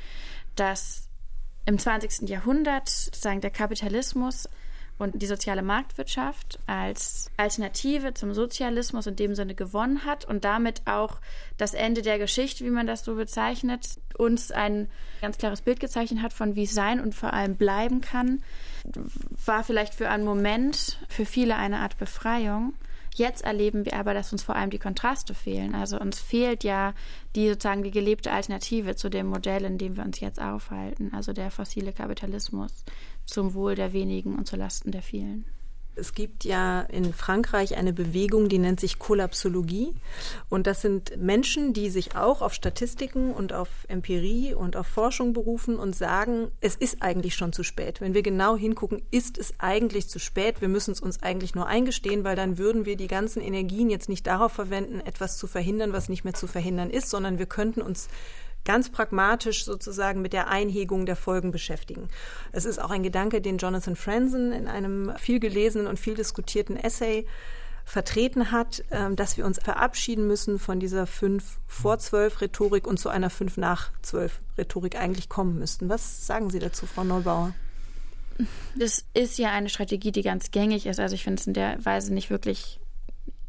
[0.54, 1.08] dass
[1.66, 2.28] im 20.
[2.28, 4.48] Jahrhundert sozusagen der Kapitalismus
[5.00, 10.82] und die soziale Marktwirtschaft als Alternative zum Sozialismus in dem Sinne gewonnen hat und damit
[10.84, 11.20] auch
[11.56, 14.90] das Ende der Geschichte, wie man das so bezeichnet, uns ein
[15.22, 18.42] ganz klares Bild gezeichnet hat von wie es sein und vor allem bleiben kann,
[19.46, 22.74] war vielleicht für einen Moment für viele eine Art Befreiung.
[23.14, 25.74] Jetzt erleben wir aber, dass uns vor allem die Kontraste fehlen.
[25.74, 26.92] Also uns fehlt ja
[27.34, 31.32] die sozusagen die gelebte Alternative zu dem Modell, in dem wir uns jetzt aufhalten, also
[31.32, 32.84] der fossile Kapitalismus
[33.26, 35.44] zum Wohl der wenigen und zulasten der vielen.
[35.96, 39.94] Es gibt ja in Frankreich eine Bewegung, die nennt sich Kollapsologie.
[40.48, 45.32] Und das sind Menschen, die sich auch auf Statistiken und auf Empirie und auf Forschung
[45.32, 48.00] berufen und sagen, es ist eigentlich schon zu spät.
[48.00, 50.60] Wenn wir genau hingucken, ist es eigentlich zu spät.
[50.60, 54.08] Wir müssen es uns eigentlich nur eingestehen, weil dann würden wir die ganzen Energien jetzt
[54.08, 57.82] nicht darauf verwenden, etwas zu verhindern, was nicht mehr zu verhindern ist, sondern wir könnten
[57.82, 58.08] uns
[58.64, 62.08] ganz pragmatisch sozusagen mit der Einhegung der Folgen beschäftigen.
[62.52, 66.76] Es ist auch ein Gedanke, den Jonathan Franzen in einem viel gelesenen und viel diskutierten
[66.76, 67.26] Essay
[67.84, 72.98] vertreten hat, ähm, dass wir uns verabschieden müssen von dieser fünf vor zwölf Rhetorik und
[72.98, 75.88] zu einer fünf nach zwölf Rhetorik eigentlich kommen müssten.
[75.88, 77.52] Was sagen Sie dazu, Frau Neubauer?
[78.76, 81.00] das ist ja eine Strategie, die ganz gängig ist.
[81.00, 82.79] Also ich finde es in der Weise nicht wirklich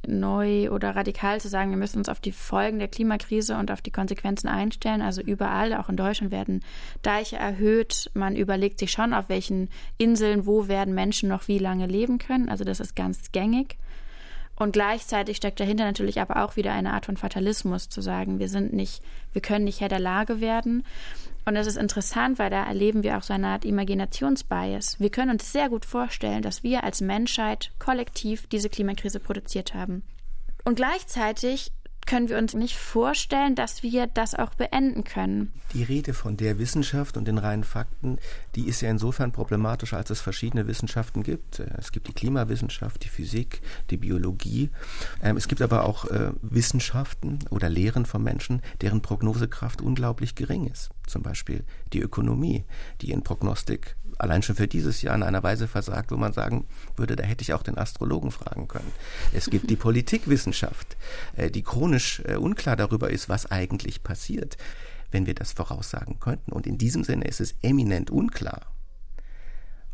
[0.08, 3.82] neu oder radikal zu sagen, wir müssen uns auf die Folgen der Klimakrise und auf
[3.82, 5.02] die Konsequenzen einstellen.
[5.02, 6.64] Also überall, auch in Deutschland, werden
[7.02, 8.10] Deiche erhöht.
[8.14, 12.50] Man überlegt sich schon, auf welchen Inseln, wo werden Menschen noch wie lange leben können.
[12.50, 13.78] Also das ist ganz gängig.
[14.56, 18.48] Und gleichzeitig steckt dahinter natürlich aber auch wieder eine Art von Fatalismus, zu sagen, wir
[18.48, 19.02] sind nicht,
[19.34, 20.84] wir können nicht Herr der Lage werden.
[21.46, 25.00] Und das ist interessant, weil da erleben wir auch so eine Art Imaginationsbias.
[25.00, 30.04] Wir können uns sehr gut vorstellen, dass wir als Menschheit kollektiv diese Klimakrise produziert haben.
[30.64, 31.72] Und gleichzeitig
[32.06, 35.52] können wir uns nicht vorstellen, dass wir das auch beenden können.
[35.74, 38.18] Die Rede von der Wissenschaft und den reinen Fakten,
[38.56, 41.60] die ist ja insofern problematisch, als es verschiedene Wissenschaften gibt.
[41.60, 44.70] Es gibt die Klimawissenschaft, die Physik, die Biologie.
[45.22, 50.68] Ähm, es gibt aber auch äh, Wissenschaften oder Lehren von Menschen, deren Prognosekraft unglaublich gering
[50.68, 50.90] ist.
[51.08, 52.66] Zum Beispiel die Ökonomie,
[53.02, 56.66] die in Prognostik allein schon für dieses Jahr in einer Weise versagt, wo man sagen
[56.96, 58.92] würde, da hätte ich auch den Astrologen fragen können.
[59.34, 60.96] Es gibt die Politikwissenschaft,
[61.36, 64.58] äh, die chronisch äh, unklar darüber ist, was eigentlich passiert,
[65.12, 66.52] wenn wir das voraussagen könnten.
[66.52, 68.62] Und in diesem Sinne ist es eminent unklar,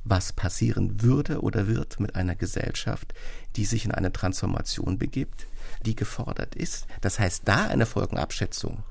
[0.04, 3.14] was passieren würde oder wird mit einer Gesellschaft,
[3.56, 5.48] die sich in eine Transformation begibt,
[5.86, 6.88] die gefordert ist.
[7.02, 8.84] Das heißt, da eine Folgenabschätzung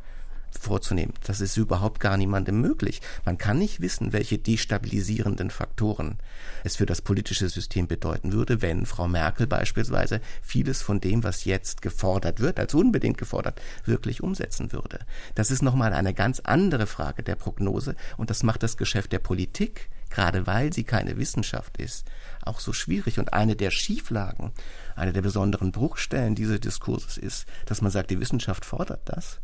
[0.59, 1.15] vorzunehmen.
[1.25, 3.01] Das ist überhaupt gar niemandem möglich.
[3.25, 6.19] Man kann nicht wissen, welche destabilisierenden Faktoren
[6.65, 11.45] es für das politische System bedeuten würde, wenn Frau Merkel beispielsweise vieles von dem, was
[11.45, 15.01] jetzt gefordert wird, als unbedingt gefordert, wirklich umsetzen würde.
[15.35, 19.19] Das ist nochmal eine ganz andere Frage der Prognose und das macht das Geschäft der
[19.19, 22.07] Politik, gerade weil sie keine Wissenschaft ist,
[22.43, 23.19] auch so schwierig.
[23.19, 24.53] Und eine der Schieflagen,
[24.95, 29.41] eine der besonderen Bruchstellen dieses Diskurses ist, dass man sagt, die Wissenschaft fordert das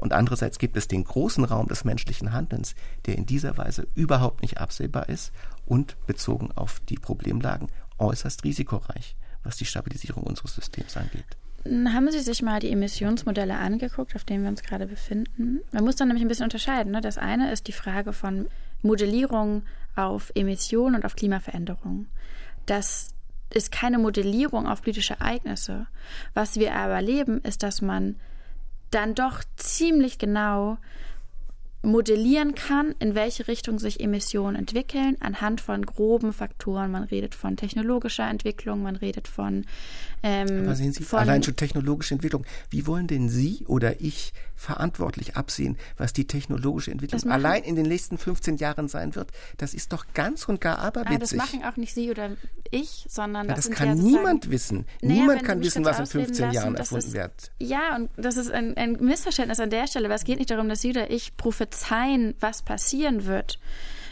[0.00, 2.74] und andererseits gibt es den großen Raum des menschlichen Handelns,
[3.06, 5.32] der in dieser Weise überhaupt nicht absehbar ist
[5.66, 11.36] und bezogen auf die Problemlagen äußerst risikoreich, was die Stabilisierung unseres Systems angeht.
[11.66, 15.60] Haben Sie sich mal die Emissionsmodelle angeguckt, auf denen wir uns gerade befinden?
[15.72, 16.92] Man muss dann nämlich ein bisschen unterscheiden.
[16.92, 17.00] Ne?
[17.00, 18.48] Das eine ist die Frage von
[18.82, 19.62] Modellierung
[19.96, 22.06] auf Emissionen und auf Klimaveränderung.
[22.66, 23.14] Das
[23.48, 25.86] ist keine Modellierung auf politische Ereignisse.
[26.34, 28.16] Was wir aber erleben, ist, dass man
[28.90, 30.78] dann doch ziemlich genau
[31.84, 36.90] modellieren kann, in welche Richtung sich Emissionen entwickeln, anhand von groben Faktoren.
[36.90, 39.64] Man redet von technologischer Entwicklung, man redet von.
[40.22, 42.46] Ähm, Aber sehen Sie, allein schon technologische Entwicklung.
[42.70, 47.86] Wie wollen denn Sie oder ich verantwortlich absehen, was die technologische Entwicklung allein in den
[47.86, 49.30] nächsten 15 Jahren sein wird?
[49.58, 51.14] Das ist doch ganz und gar aberwitzig.
[51.14, 52.30] Ah, das machen auch nicht Sie oder
[52.70, 54.86] ich, sondern das, das kann ja niemand wissen.
[55.02, 57.52] Naja, niemand kann wissen, was in 15 lassen, Jahren erfunden ist, wird.
[57.58, 60.68] Ja, und das ist ein, ein Missverständnis an der Stelle, weil es geht nicht darum,
[60.68, 63.58] dass Sie oder ich prophezeien, prophezeien, was passieren wird,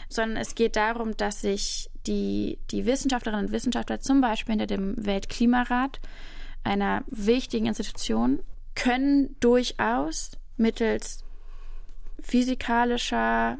[0.09, 4.93] sondern es geht darum, dass sich die, die Wissenschaftlerinnen und Wissenschaftler zum Beispiel hinter dem
[4.97, 5.99] Weltklimarat,
[6.63, 8.39] einer wichtigen Institution,
[8.75, 11.23] können durchaus mittels
[12.21, 13.57] physikalischer,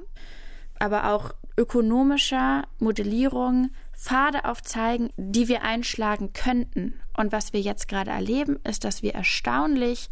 [0.79, 6.99] aber auch ökonomischer Modellierung Pfade aufzeigen, die wir einschlagen könnten.
[7.15, 10.09] Und was wir jetzt gerade erleben, ist, dass wir erstaunlich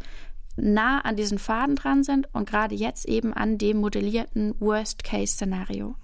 [0.56, 5.88] nah an diesen Faden dran sind und gerade jetzt eben an dem modellierten Worst-Case-Szenario.
[5.88, 5.96] Mhm.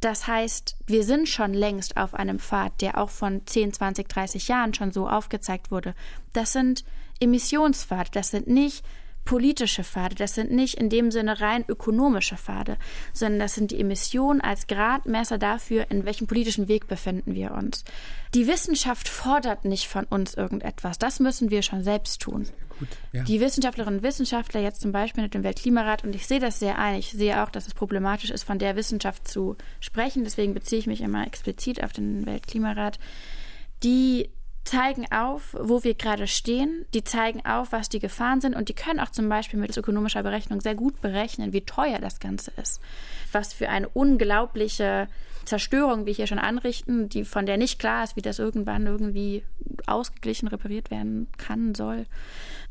[0.00, 4.46] Das heißt, wir sind schon längst auf einem Pfad, der auch von 10, 20, 30
[4.48, 5.94] Jahren schon so aufgezeigt wurde.
[6.32, 6.84] Das sind
[7.18, 8.84] Emissionspfade, das sind nicht
[9.28, 12.78] politische Pfade, das sind nicht in dem Sinne rein ökonomische Pfade,
[13.12, 17.84] sondern das sind die Emissionen als Gradmesser dafür, in welchem politischen Weg befinden wir uns.
[18.32, 22.46] Die Wissenschaft fordert nicht von uns irgendetwas, das müssen wir schon selbst tun.
[22.78, 23.22] Gut, ja.
[23.24, 26.78] Die Wissenschaftlerinnen und Wissenschaftler jetzt zum Beispiel mit dem Weltklimarat, und ich sehe das sehr
[26.78, 30.78] ein, ich sehe auch, dass es problematisch ist, von der Wissenschaft zu sprechen, deswegen beziehe
[30.78, 32.98] ich mich immer explizit auf den Weltklimarat,
[33.82, 34.30] die
[34.68, 38.74] zeigen auf, wo wir gerade stehen, die zeigen auf, was die Gefahren sind und die
[38.74, 42.82] können auch zum Beispiel mit ökonomischer Berechnung sehr gut berechnen, wie teuer das Ganze ist.
[43.32, 45.08] Was für eine unglaubliche
[45.46, 49.42] Zerstörung wir hier schon anrichten, die von der nicht klar ist, wie das irgendwann irgendwie
[49.86, 52.04] ausgeglichen repariert werden kann, soll.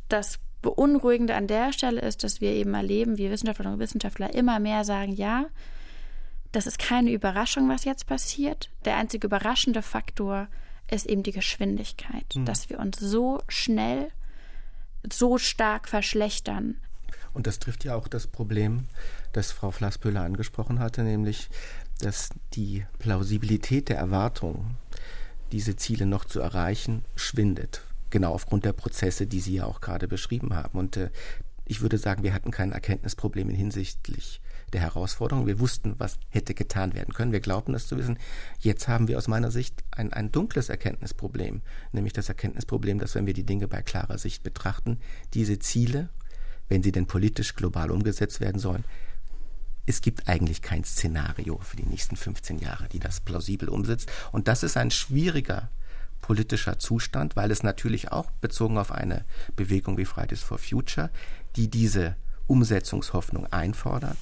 [0.08, 4.60] Das Beunruhigende an der Stelle ist, dass wir eben erleben, wie Wissenschaftlerinnen und Wissenschaftler immer
[4.60, 5.48] mehr sagen, ja,
[6.52, 8.70] das ist keine Überraschung, was jetzt passiert.
[8.86, 10.67] Der einzige überraschende Faktor ist
[11.06, 12.46] eben die Geschwindigkeit, mhm.
[12.46, 14.12] dass wir uns so schnell,
[15.12, 16.76] so stark verschlechtern.
[17.34, 18.88] Und das trifft ja auch das Problem,
[19.34, 21.50] das Frau Flasspöhler angesprochen hatte, nämlich,
[22.00, 24.76] dass die Plausibilität der Erwartung,
[25.52, 27.82] diese Ziele noch zu erreichen, schwindet.
[28.10, 30.78] Genau aufgrund der Prozesse, die Sie ja auch gerade beschrieben haben.
[30.80, 31.10] Und äh,
[31.66, 34.42] ich würde sagen, wir hatten kein Erkenntnisproblem hinsichtlich
[34.74, 35.48] der Herausforderung.
[35.48, 37.32] Wir wussten, was hätte getan werden können.
[37.32, 38.20] Wir glaubten es zu wissen.
[38.60, 43.26] Jetzt haben wir aus meiner Sicht ein, ein dunkles Erkenntnisproblem, nämlich das Erkenntnisproblem, dass wenn
[43.26, 45.00] wir die Dinge bei klarer Sicht betrachten,
[45.34, 46.10] diese Ziele,
[46.70, 48.84] wenn sie denn politisch global umgesetzt werden sollen,
[49.86, 54.12] es gibt eigentlich kein Szenario für die nächsten 15 Jahre, die das plausibel umsetzt.
[54.34, 55.70] Und das ist ein schwieriger
[56.20, 59.24] politischer Zustand, weil es natürlich auch bezogen auf eine
[59.56, 61.10] Bewegung wie Fridays for Future,
[61.56, 64.18] die diese Umsetzungshoffnung einfordert,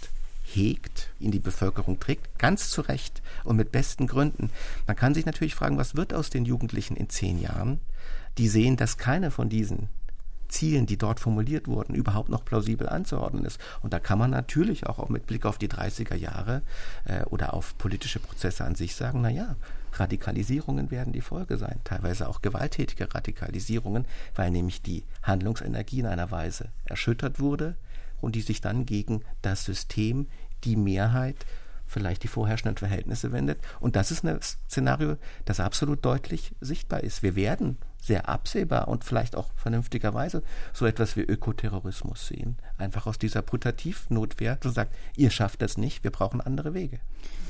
[0.53, 4.51] hegt, in die Bevölkerung trägt, ganz zu Recht und mit besten Gründen.
[4.87, 7.79] Man kann sich natürlich fragen, was wird aus den Jugendlichen in zehn Jahren,
[8.37, 9.89] die sehen, dass keine von diesen
[10.47, 13.59] Zielen, die dort formuliert wurden, überhaupt noch plausibel anzuordnen ist.
[13.81, 16.61] Und da kann man natürlich auch mit Blick auf die 30er Jahre
[17.05, 19.55] äh, oder auf politische Prozesse an sich sagen, na ja,
[19.93, 24.05] Radikalisierungen werden die Folge sein, teilweise auch gewalttätige Radikalisierungen,
[24.35, 27.75] weil nämlich die Handlungsenergie in einer Weise erschüttert wurde
[28.25, 30.27] und die sich dann gegen das System,
[30.63, 31.45] die Mehrheit,
[31.85, 33.59] vielleicht die vorherrschenden Verhältnisse wendet.
[33.79, 37.21] Und das ist ein Szenario, das absolut deutlich sichtbar ist.
[37.21, 42.57] Wir werden sehr absehbar und vielleicht auch vernünftigerweise so etwas wie Ökoterrorismus sehen.
[42.77, 46.99] Einfach aus dieser Putativnotwehr zu sagen, ihr schafft das nicht, wir brauchen andere Wege.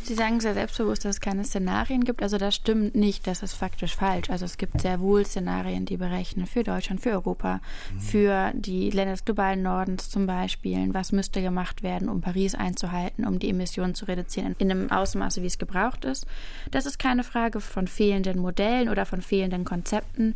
[0.05, 2.21] Sie sagen sehr selbstbewusst, dass es keine Szenarien gibt.
[2.21, 4.29] Also das stimmt nicht, das ist faktisch falsch.
[4.29, 7.59] Also es gibt sehr wohl Szenarien, die berechnen für Deutschland, für Europa,
[7.91, 7.99] mhm.
[7.99, 10.93] für die Länder des globalen Nordens zum Beispiel.
[10.93, 15.41] Was müsste gemacht werden, um Paris einzuhalten, um die Emissionen zu reduzieren in einem Ausmaße,
[15.41, 16.27] wie es gebraucht ist.
[16.69, 20.35] Das ist keine Frage von fehlenden Modellen oder von fehlenden Konzepten.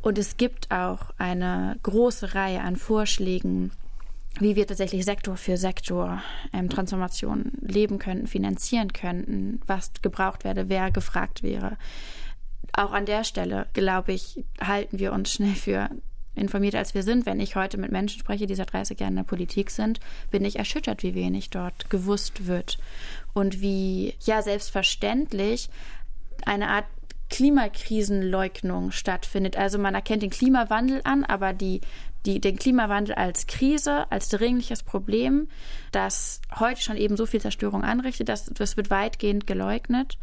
[0.00, 3.72] Und es gibt auch eine große Reihe an Vorschlägen,
[4.38, 10.68] wie wir tatsächlich Sektor für Sektor ähm, Transformation leben könnten, finanzieren könnten, was gebraucht werde,
[10.68, 11.76] wer gefragt wäre.
[12.72, 15.90] Auch an der Stelle, glaube ich, halten wir uns schnell für
[16.34, 17.26] informiert als wir sind.
[17.26, 20.44] Wenn ich heute mit Menschen spreche, die seit 30 Jahren in der Politik sind, bin
[20.44, 22.78] ich erschüttert, wie wenig dort gewusst wird
[23.32, 25.68] und wie ja selbstverständlich
[26.46, 26.86] eine Art
[27.30, 29.56] Klimakrisenleugnung stattfindet.
[29.56, 31.80] Also man erkennt den Klimawandel an, aber die,
[32.26, 35.48] die, den Klimawandel als Krise, als dringliches Problem,
[35.92, 40.18] das heute schon eben so viel Zerstörung anrichtet, das, das wird weitgehend geleugnet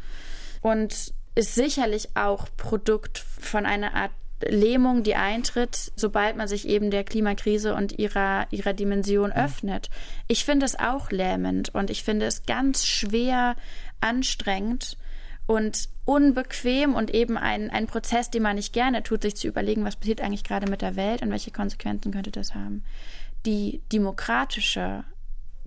[0.62, 4.12] und ist sicherlich auch Produkt von einer Art
[4.46, 9.90] Lähmung, die eintritt, sobald man sich eben der Klimakrise und ihrer, ihrer Dimension öffnet.
[10.28, 13.56] Ich finde es auch lähmend und ich finde es ganz schwer
[14.00, 14.98] anstrengend,
[15.48, 19.86] und unbequem und eben ein, ein Prozess, den man nicht gerne tut, sich zu überlegen,
[19.86, 22.84] was passiert eigentlich gerade mit der Welt und welche Konsequenzen könnte das haben.
[23.46, 25.06] Die demokratische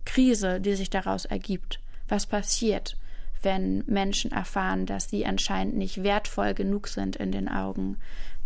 [0.05, 2.97] Krise, die sich daraus ergibt, was passiert,
[3.43, 7.97] wenn Menschen erfahren, dass sie anscheinend nicht wertvoll genug sind in den Augen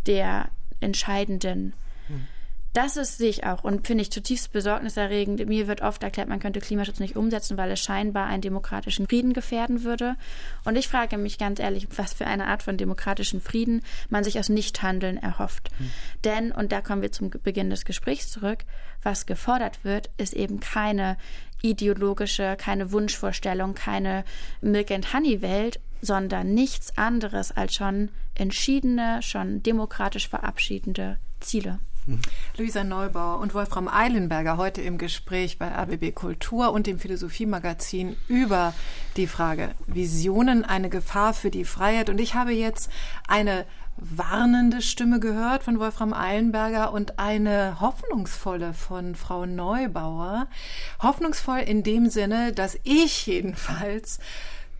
[0.06, 0.48] der
[0.80, 1.72] Entscheidenden.
[2.06, 2.28] Hm.
[2.74, 5.46] Das ist sehe ich auch und finde ich zutiefst besorgniserregend.
[5.46, 9.32] Mir wird oft erklärt, man könnte Klimaschutz nicht umsetzen, weil es scheinbar einen demokratischen Frieden
[9.32, 10.16] gefährden würde.
[10.64, 14.40] Und ich frage mich ganz ehrlich, was für eine Art von demokratischen Frieden man sich
[14.40, 15.70] aus Nichthandeln erhofft.
[15.78, 15.90] Hm.
[16.24, 18.64] Denn, und da kommen wir zum Beginn des Gesprächs zurück,
[19.04, 21.16] was gefordert wird, ist eben keine
[21.62, 24.24] ideologische, keine Wunschvorstellung, keine
[24.60, 31.78] Milk and Honey Welt, sondern nichts anderes als schon entschiedene, schon demokratisch verabschiedende Ziele.
[32.58, 38.74] Luisa Neubauer und Wolfram Eilenberger heute im Gespräch bei RBB Kultur und dem Philosophiemagazin über
[39.16, 42.10] die Frage Visionen, eine Gefahr für die Freiheit.
[42.10, 42.90] Und ich habe jetzt
[43.26, 43.64] eine
[43.96, 50.48] warnende Stimme gehört von Wolfram Eilenberger und eine hoffnungsvolle von Frau Neubauer.
[51.00, 54.18] Hoffnungsvoll in dem Sinne, dass ich jedenfalls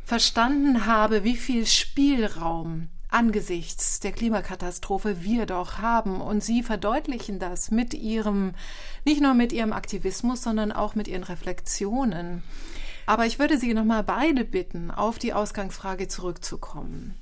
[0.04, 6.20] verstanden habe, wie viel Spielraum angesichts der Klimakatastrophe wir doch haben.
[6.20, 8.54] Und Sie verdeutlichen das mit Ihrem,
[9.04, 12.42] nicht nur mit Ihrem Aktivismus, sondern auch mit Ihren Reflexionen.
[13.06, 17.14] Aber ich würde Sie nochmal beide bitten, auf die Ausgangsfrage zurückzukommen.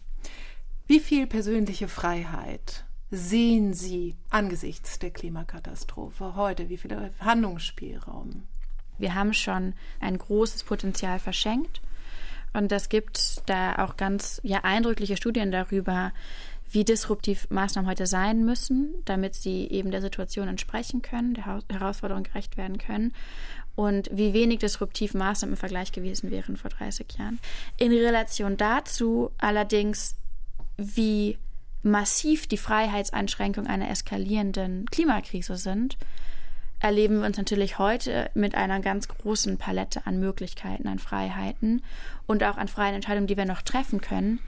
[0.87, 6.70] Wie viel persönliche Freiheit sehen Sie angesichts der Klimakatastrophe heute?
[6.70, 8.44] Wie viel Handlungsspielraum?
[8.98, 11.83] Wir haben schon ein großes Potenzial verschenkt.
[12.53, 16.12] Und es gibt da auch ganz ja, eindrückliche Studien darüber,
[16.71, 22.23] wie disruptiv Maßnahmen heute sein müssen, damit sie eben der Situation entsprechen können, der Herausforderung
[22.23, 23.12] gerecht werden können
[23.75, 27.38] und wie wenig disruptiv Maßnahmen im Vergleich gewesen wären vor 30 Jahren.
[27.79, 30.17] In Relation dazu allerdings,
[30.77, 31.38] wie
[31.83, 35.97] massiv die Freiheitseinschränkungen einer eskalierenden Klimakrise sind,
[36.83, 41.83] erleben wir uns natürlich heute mit einer ganz großen Palette an Möglichkeiten, an Freiheiten
[42.27, 44.40] und auch an freien Entscheidungen, die wir noch treffen können,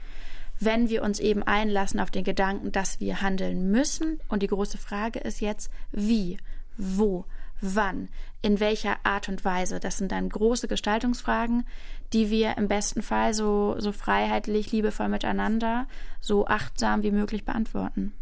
[0.59, 4.19] wenn wir uns eben einlassen auf den Gedanken, dass wir handeln müssen.
[4.27, 6.37] Und die große Frage ist jetzt, wie,
[6.77, 7.23] wo,
[7.61, 8.09] wann,
[8.41, 9.79] in welcher Art und Weise.
[9.79, 11.65] Das sind dann große Gestaltungsfragen,
[12.11, 15.87] die wir im besten Fall so, so freiheitlich, liebevoll miteinander,
[16.19, 18.13] so achtsam wie möglich beantworten.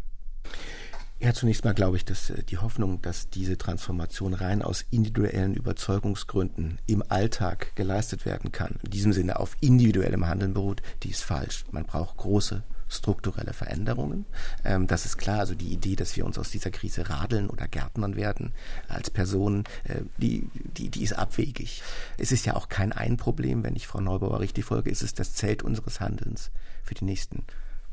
[1.24, 5.54] Ja, zunächst mal glaube ich, dass äh, die Hoffnung, dass diese Transformation rein aus individuellen
[5.54, 11.24] Überzeugungsgründen im Alltag geleistet werden kann, in diesem Sinne auf individuellem Handeln beruht, die ist
[11.24, 11.64] falsch.
[11.70, 14.26] Man braucht große strukturelle Veränderungen.
[14.64, 15.38] Ähm, das ist klar.
[15.38, 18.52] Also die Idee, dass wir uns aus dieser Krise radeln oder Gärtnern werden
[18.88, 21.82] als Personen, äh, die, die, die ist abwegig.
[22.18, 25.32] Es ist ja auch kein Ein-Problem, wenn ich Frau Neubauer richtig folge, ist es das
[25.32, 26.50] Zelt unseres Handelns
[26.82, 27.44] für die nächsten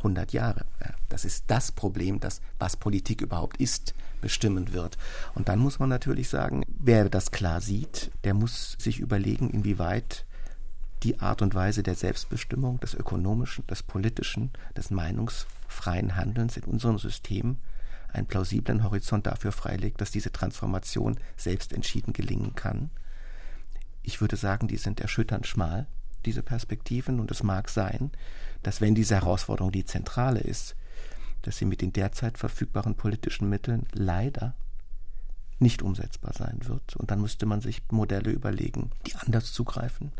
[0.02, 0.66] 100 Jahre.
[0.82, 4.98] Ja, das ist das Problem, das, was Politik überhaupt ist, bestimmen wird.
[5.34, 10.26] Und dann muss man natürlich sagen, wer das klar sieht, der muss sich überlegen, inwieweit
[11.04, 17.00] die Art und Weise der Selbstbestimmung, des ökonomischen, des politischen, des meinungsfreien Handelns in unserem
[17.00, 17.58] System
[18.14, 22.90] einen plausiblen Horizont dafür freilegt, dass diese Transformation selbst entschieden gelingen kann.
[24.04, 25.88] Ich würde sagen, die sind erschütternd schmal,
[26.26, 28.12] diese Perspektiven, und es mag sein,
[28.64, 30.76] dass wenn diese Herausforderung die zentrale ist,
[31.42, 34.56] dass sie mit den derzeit verfügbaren politischen Mitteln leider
[35.62, 36.96] nicht umsetzbar sein wird.
[36.96, 40.12] Und dann müsste man sich Modelle überlegen, die anders zugreifen.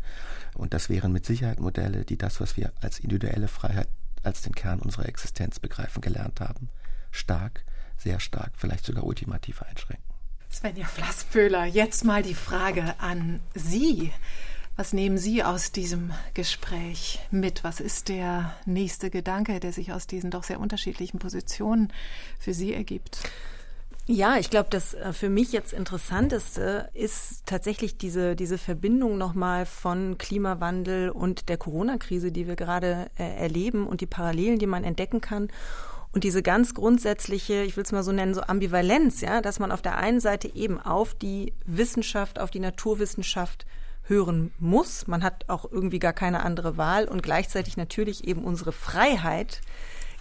[0.54, 3.88] Und das wären mit Sicherheit Modelle, die das, was wir als individuelle Freiheit,
[4.22, 6.68] als den Kern unserer Existenz begreifen gelernt haben,
[7.10, 7.64] stark,
[7.98, 10.12] sehr stark, vielleicht sogar ultimativ einschränken.
[10.50, 14.12] Svenja Flasspöhler, jetzt mal die Frage an Sie.
[14.82, 17.62] Was nehmen Sie aus diesem Gespräch mit?
[17.62, 21.92] Was ist der nächste Gedanke, der sich aus diesen doch sehr unterschiedlichen Positionen
[22.40, 23.20] für Sie ergibt?
[24.08, 29.66] Ja, ich glaube, das äh, für mich jetzt interessanteste ist tatsächlich diese, diese Verbindung nochmal
[29.66, 34.82] von Klimawandel und der Corona-Krise, die wir gerade äh, erleben und die Parallelen, die man
[34.82, 35.46] entdecken kann.
[36.10, 39.70] Und diese ganz grundsätzliche, ich will es mal so nennen, so Ambivalenz, ja, dass man
[39.70, 43.64] auf der einen Seite eben auf die Wissenschaft, auf die Naturwissenschaft
[44.04, 45.06] hören muss.
[45.06, 49.60] Man hat auch irgendwie gar keine andere Wahl und gleichzeitig natürlich eben unsere Freiheit,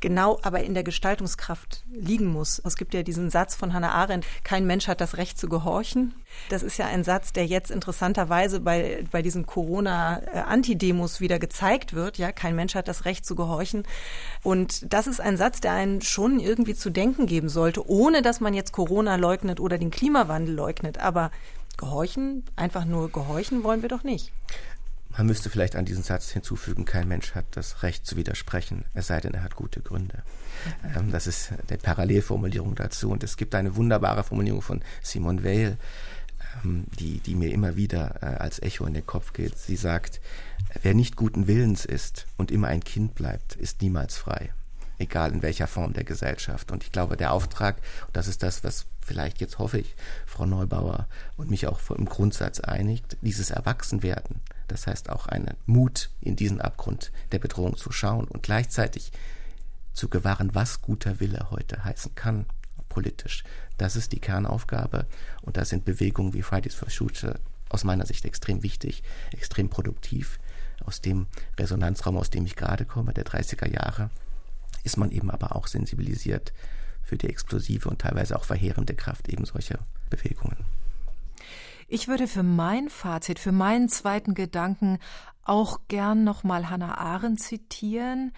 [0.01, 2.61] genau aber in der Gestaltungskraft liegen muss.
[2.65, 6.13] Es gibt ja diesen Satz von Hannah Arendt, kein Mensch hat das Recht zu gehorchen.
[6.49, 12.17] Das ist ja ein Satz, der jetzt interessanterweise bei, bei diesen Corona-Antidemos wieder gezeigt wird.
[12.17, 13.84] Ja, kein Mensch hat das Recht zu gehorchen.
[14.43, 18.41] Und das ist ein Satz, der einen schon irgendwie zu denken geben sollte, ohne dass
[18.41, 20.97] man jetzt Corona leugnet oder den Klimawandel leugnet.
[20.97, 21.32] Aber
[21.78, 24.32] gehorchen, einfach nur gehorchen wollen wir doch nicht.
[25.17, 29.07] Man müsste vielleicht an diesen Satz hinzufügen, kein Mensch hat das Recht zu widersprechen, es
[29.07, 30.24] sei denn, er hat gute Gründe.
[30.95, 33.09] Ähm, das ist der Parallelformulierung dazu.
[33.09, 35.78] Und es gibt eine wunderbare Formulierung von Simone Weil,
[36.63, 39.57] ähm, die, die mir immer wieder äh, als Echo in den Kopf geht.
[39.57, 40.22] Sie sagt,
[40.82, 44.51] wer nicht guten Willens ist und immer ein Kind bleibt, ist niemals frei
[45.01, 46.72] egal in welcher Form der Gesellschaft.
[46.72, 47.78] Und ich glaube, der Auftrag,
[48.13, 49.95] das ist das, was vielleicht jetzt hoffe ich,
[50.32, 56.09] Frau Neubauer und mich auch im Grundsatz einigt, dieses Erwachsenwerden, das heißt auch einen Mut
[56.21, 59.11] in diesen Abgrund der Bedrohung zu schauen und gleichzeitig
[59.93, 62.45] zu gewahren, was guter Wille heute heißen kann,
[62.88, 63.43] politisch.
[63.77, 65.05] Das ist die Kernaufgabe
[65.41, 70.39] und da sind Bewegungen wie Fridays for Future aus meiner Sicht extrem wichtig, extrem produktiv.
[70.86, 71.27] Aus dem
[71.59, 74.09] Resonanzraum, aus dem ich gerade komme, der 30er Jahre,
[74.84, 76.53] ist man eben aber auch sensibilisiert
[77.03, 79.79] für die explosive und teilweise auch verheerende Kraft eben solcher
[80.12, 80.57] Bewegungen.
[81.88, 84.99] Ich würde für mein Fazit, für meinen zweiten Gedanken
[85.43, 88.32] auch gern nochmal Hannah Arendt zitieren.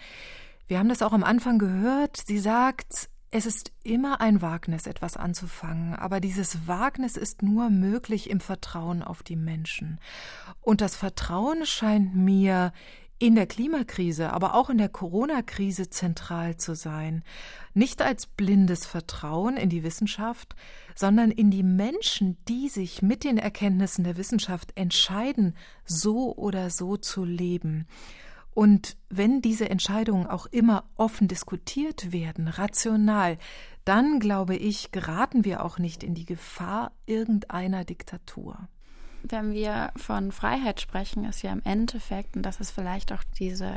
[0.66, 2.16] Wir haben das auch am Anfang gehört.
[2.26, 8.30] Sie sagt, es ist immer ein Wagnis, etwas anzufangen, aber dieses Wagnis ist nur möglich
[8.30, 9.98] im Vertrauen auf die Menschen.
[10.60, 12.72] Und das Vertrauen scheint mir
[13.18, 17.22] in der Klimakrise, aber auch in der Corona-Krise zentral zu sein.
[17.72, 20.54] Nicht als blindes Vertrauen in die Wissenschaft,
[20.94, 26.96] sondern in die Menschen, die sich mit den Erkenntnissen der Wissenschaft entscheiden, so oder so
[26.96, 27.86] zu leben.
[28.52, 33.38] Und wenn diese Entscheidungen auch immer offen diskutiert werden, rational,
[33.84, 38.68] dann glaube ich, geraten wir auch nicht in die Gefahr irgendeiner Diktatur
[39.24, 43.72] wenn wir von Freiheit sprechen, ist ja im Endeffekt, und das ist vielleicht auch diese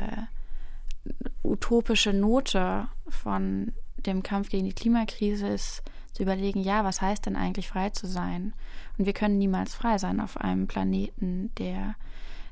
[1.42, 5.82] utopische Note von dem Kampf gegen die Klimakrise, ist
[6.12, 8.52] zu überlegen, ja, was heißt denn eigentlich frei zu sein?
[8.96, 11.94] Und wir können niemals frei sein auf einem Planeten, der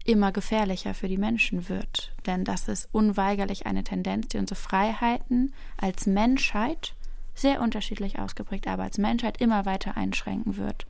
[0.05, 2.13] immer gefährlicher für die Menschen wird.
[2.27, 6.95] Denn das ist unweigerlich eine Tendenz, die unsere Freiheiten als Menschheit
[7.35, 10.87] sehr unterschiedlich ausgeprägt, aber als Menschheit immer weiter einschränken wird.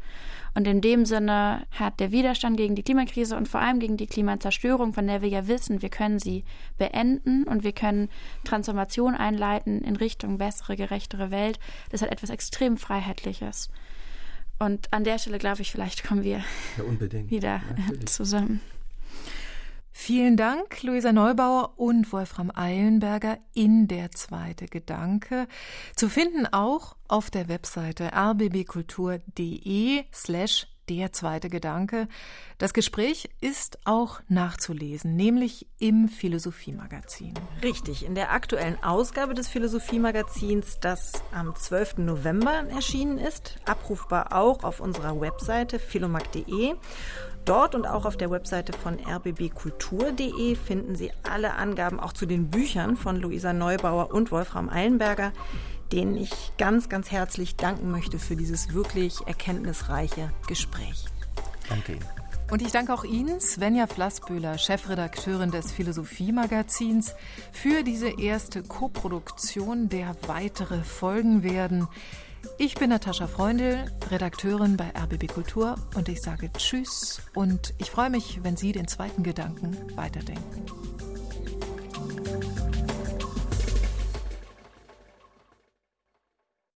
[0.57, 4.07] Und in dem Sinne hat der Widerstand gegen die Klimakrise und vor allem gegen die
[4.07, 6.45] Klimazerstörung, von der wir ja wissen, wir können sie
[6.79, 8.09] beenden und wir können
[8.43, 11.59] Transformation einleiten in Richtung bessere, gerechtere Welt,
[11.91, 13.69] das hat etwas extrem Freiheitliches.
[14.59, 16.39] Und an der Stelle glaube ich, vielleicht kommen wir
[16.79, 18.07] ja, wieder Natürlich.
[18.07, 18.63] zusammen.
[19.99, 25.49] Vielen Dank, Luisa Neubauer und Wolfram Eilenberger in der zweite Gedanke.
[25.97, 32.09] Zu finden auch auf der Webseite rbbkultur.de slash der zweite Gedanke.
[32.59, 37.35] Das Gespräch ist auch nachzulesen, nämlich im Philosophiemagazin.
[37.63, 41.99] Richtig, in der aktuellen Ausgabe des Philosophiemagazins, das am 12.
[41.99, 46.75] November erschienen ist, abrufbar auch auf unserer Webseite philomag.de.
[47.47, 52.51] Dort und auch auf der Webseite von rbbkultur.de finden Sie alle Angaben auch zu den
[52.51, 55.33] Büchern von Luisa Neubauer und Wolfram Eilenberger,
[55.93, 61.05] denen ich ganz, ganz herzlich danken möchte für dieses wirklich erkenntnisreiche Gespräch.
[61.69, 62.05] Danke Ihnen.
[62.51, 67.15] Und ich danke auch Ihnen, Svenja Flassböhler, Chefredakteurin des Philosophiemagazins,
[67.53, 71.87] für diese erste Koproduktion, der weitere folgen werden.
[72.59, 78.09] Ich bin Natascha Freundl, Redakteurin bei RBB Kultur und ich sage Tschüss und ich freue
[78.09, 80.65] mich, wenn Sie den zweiten Gedanken weiterdenken.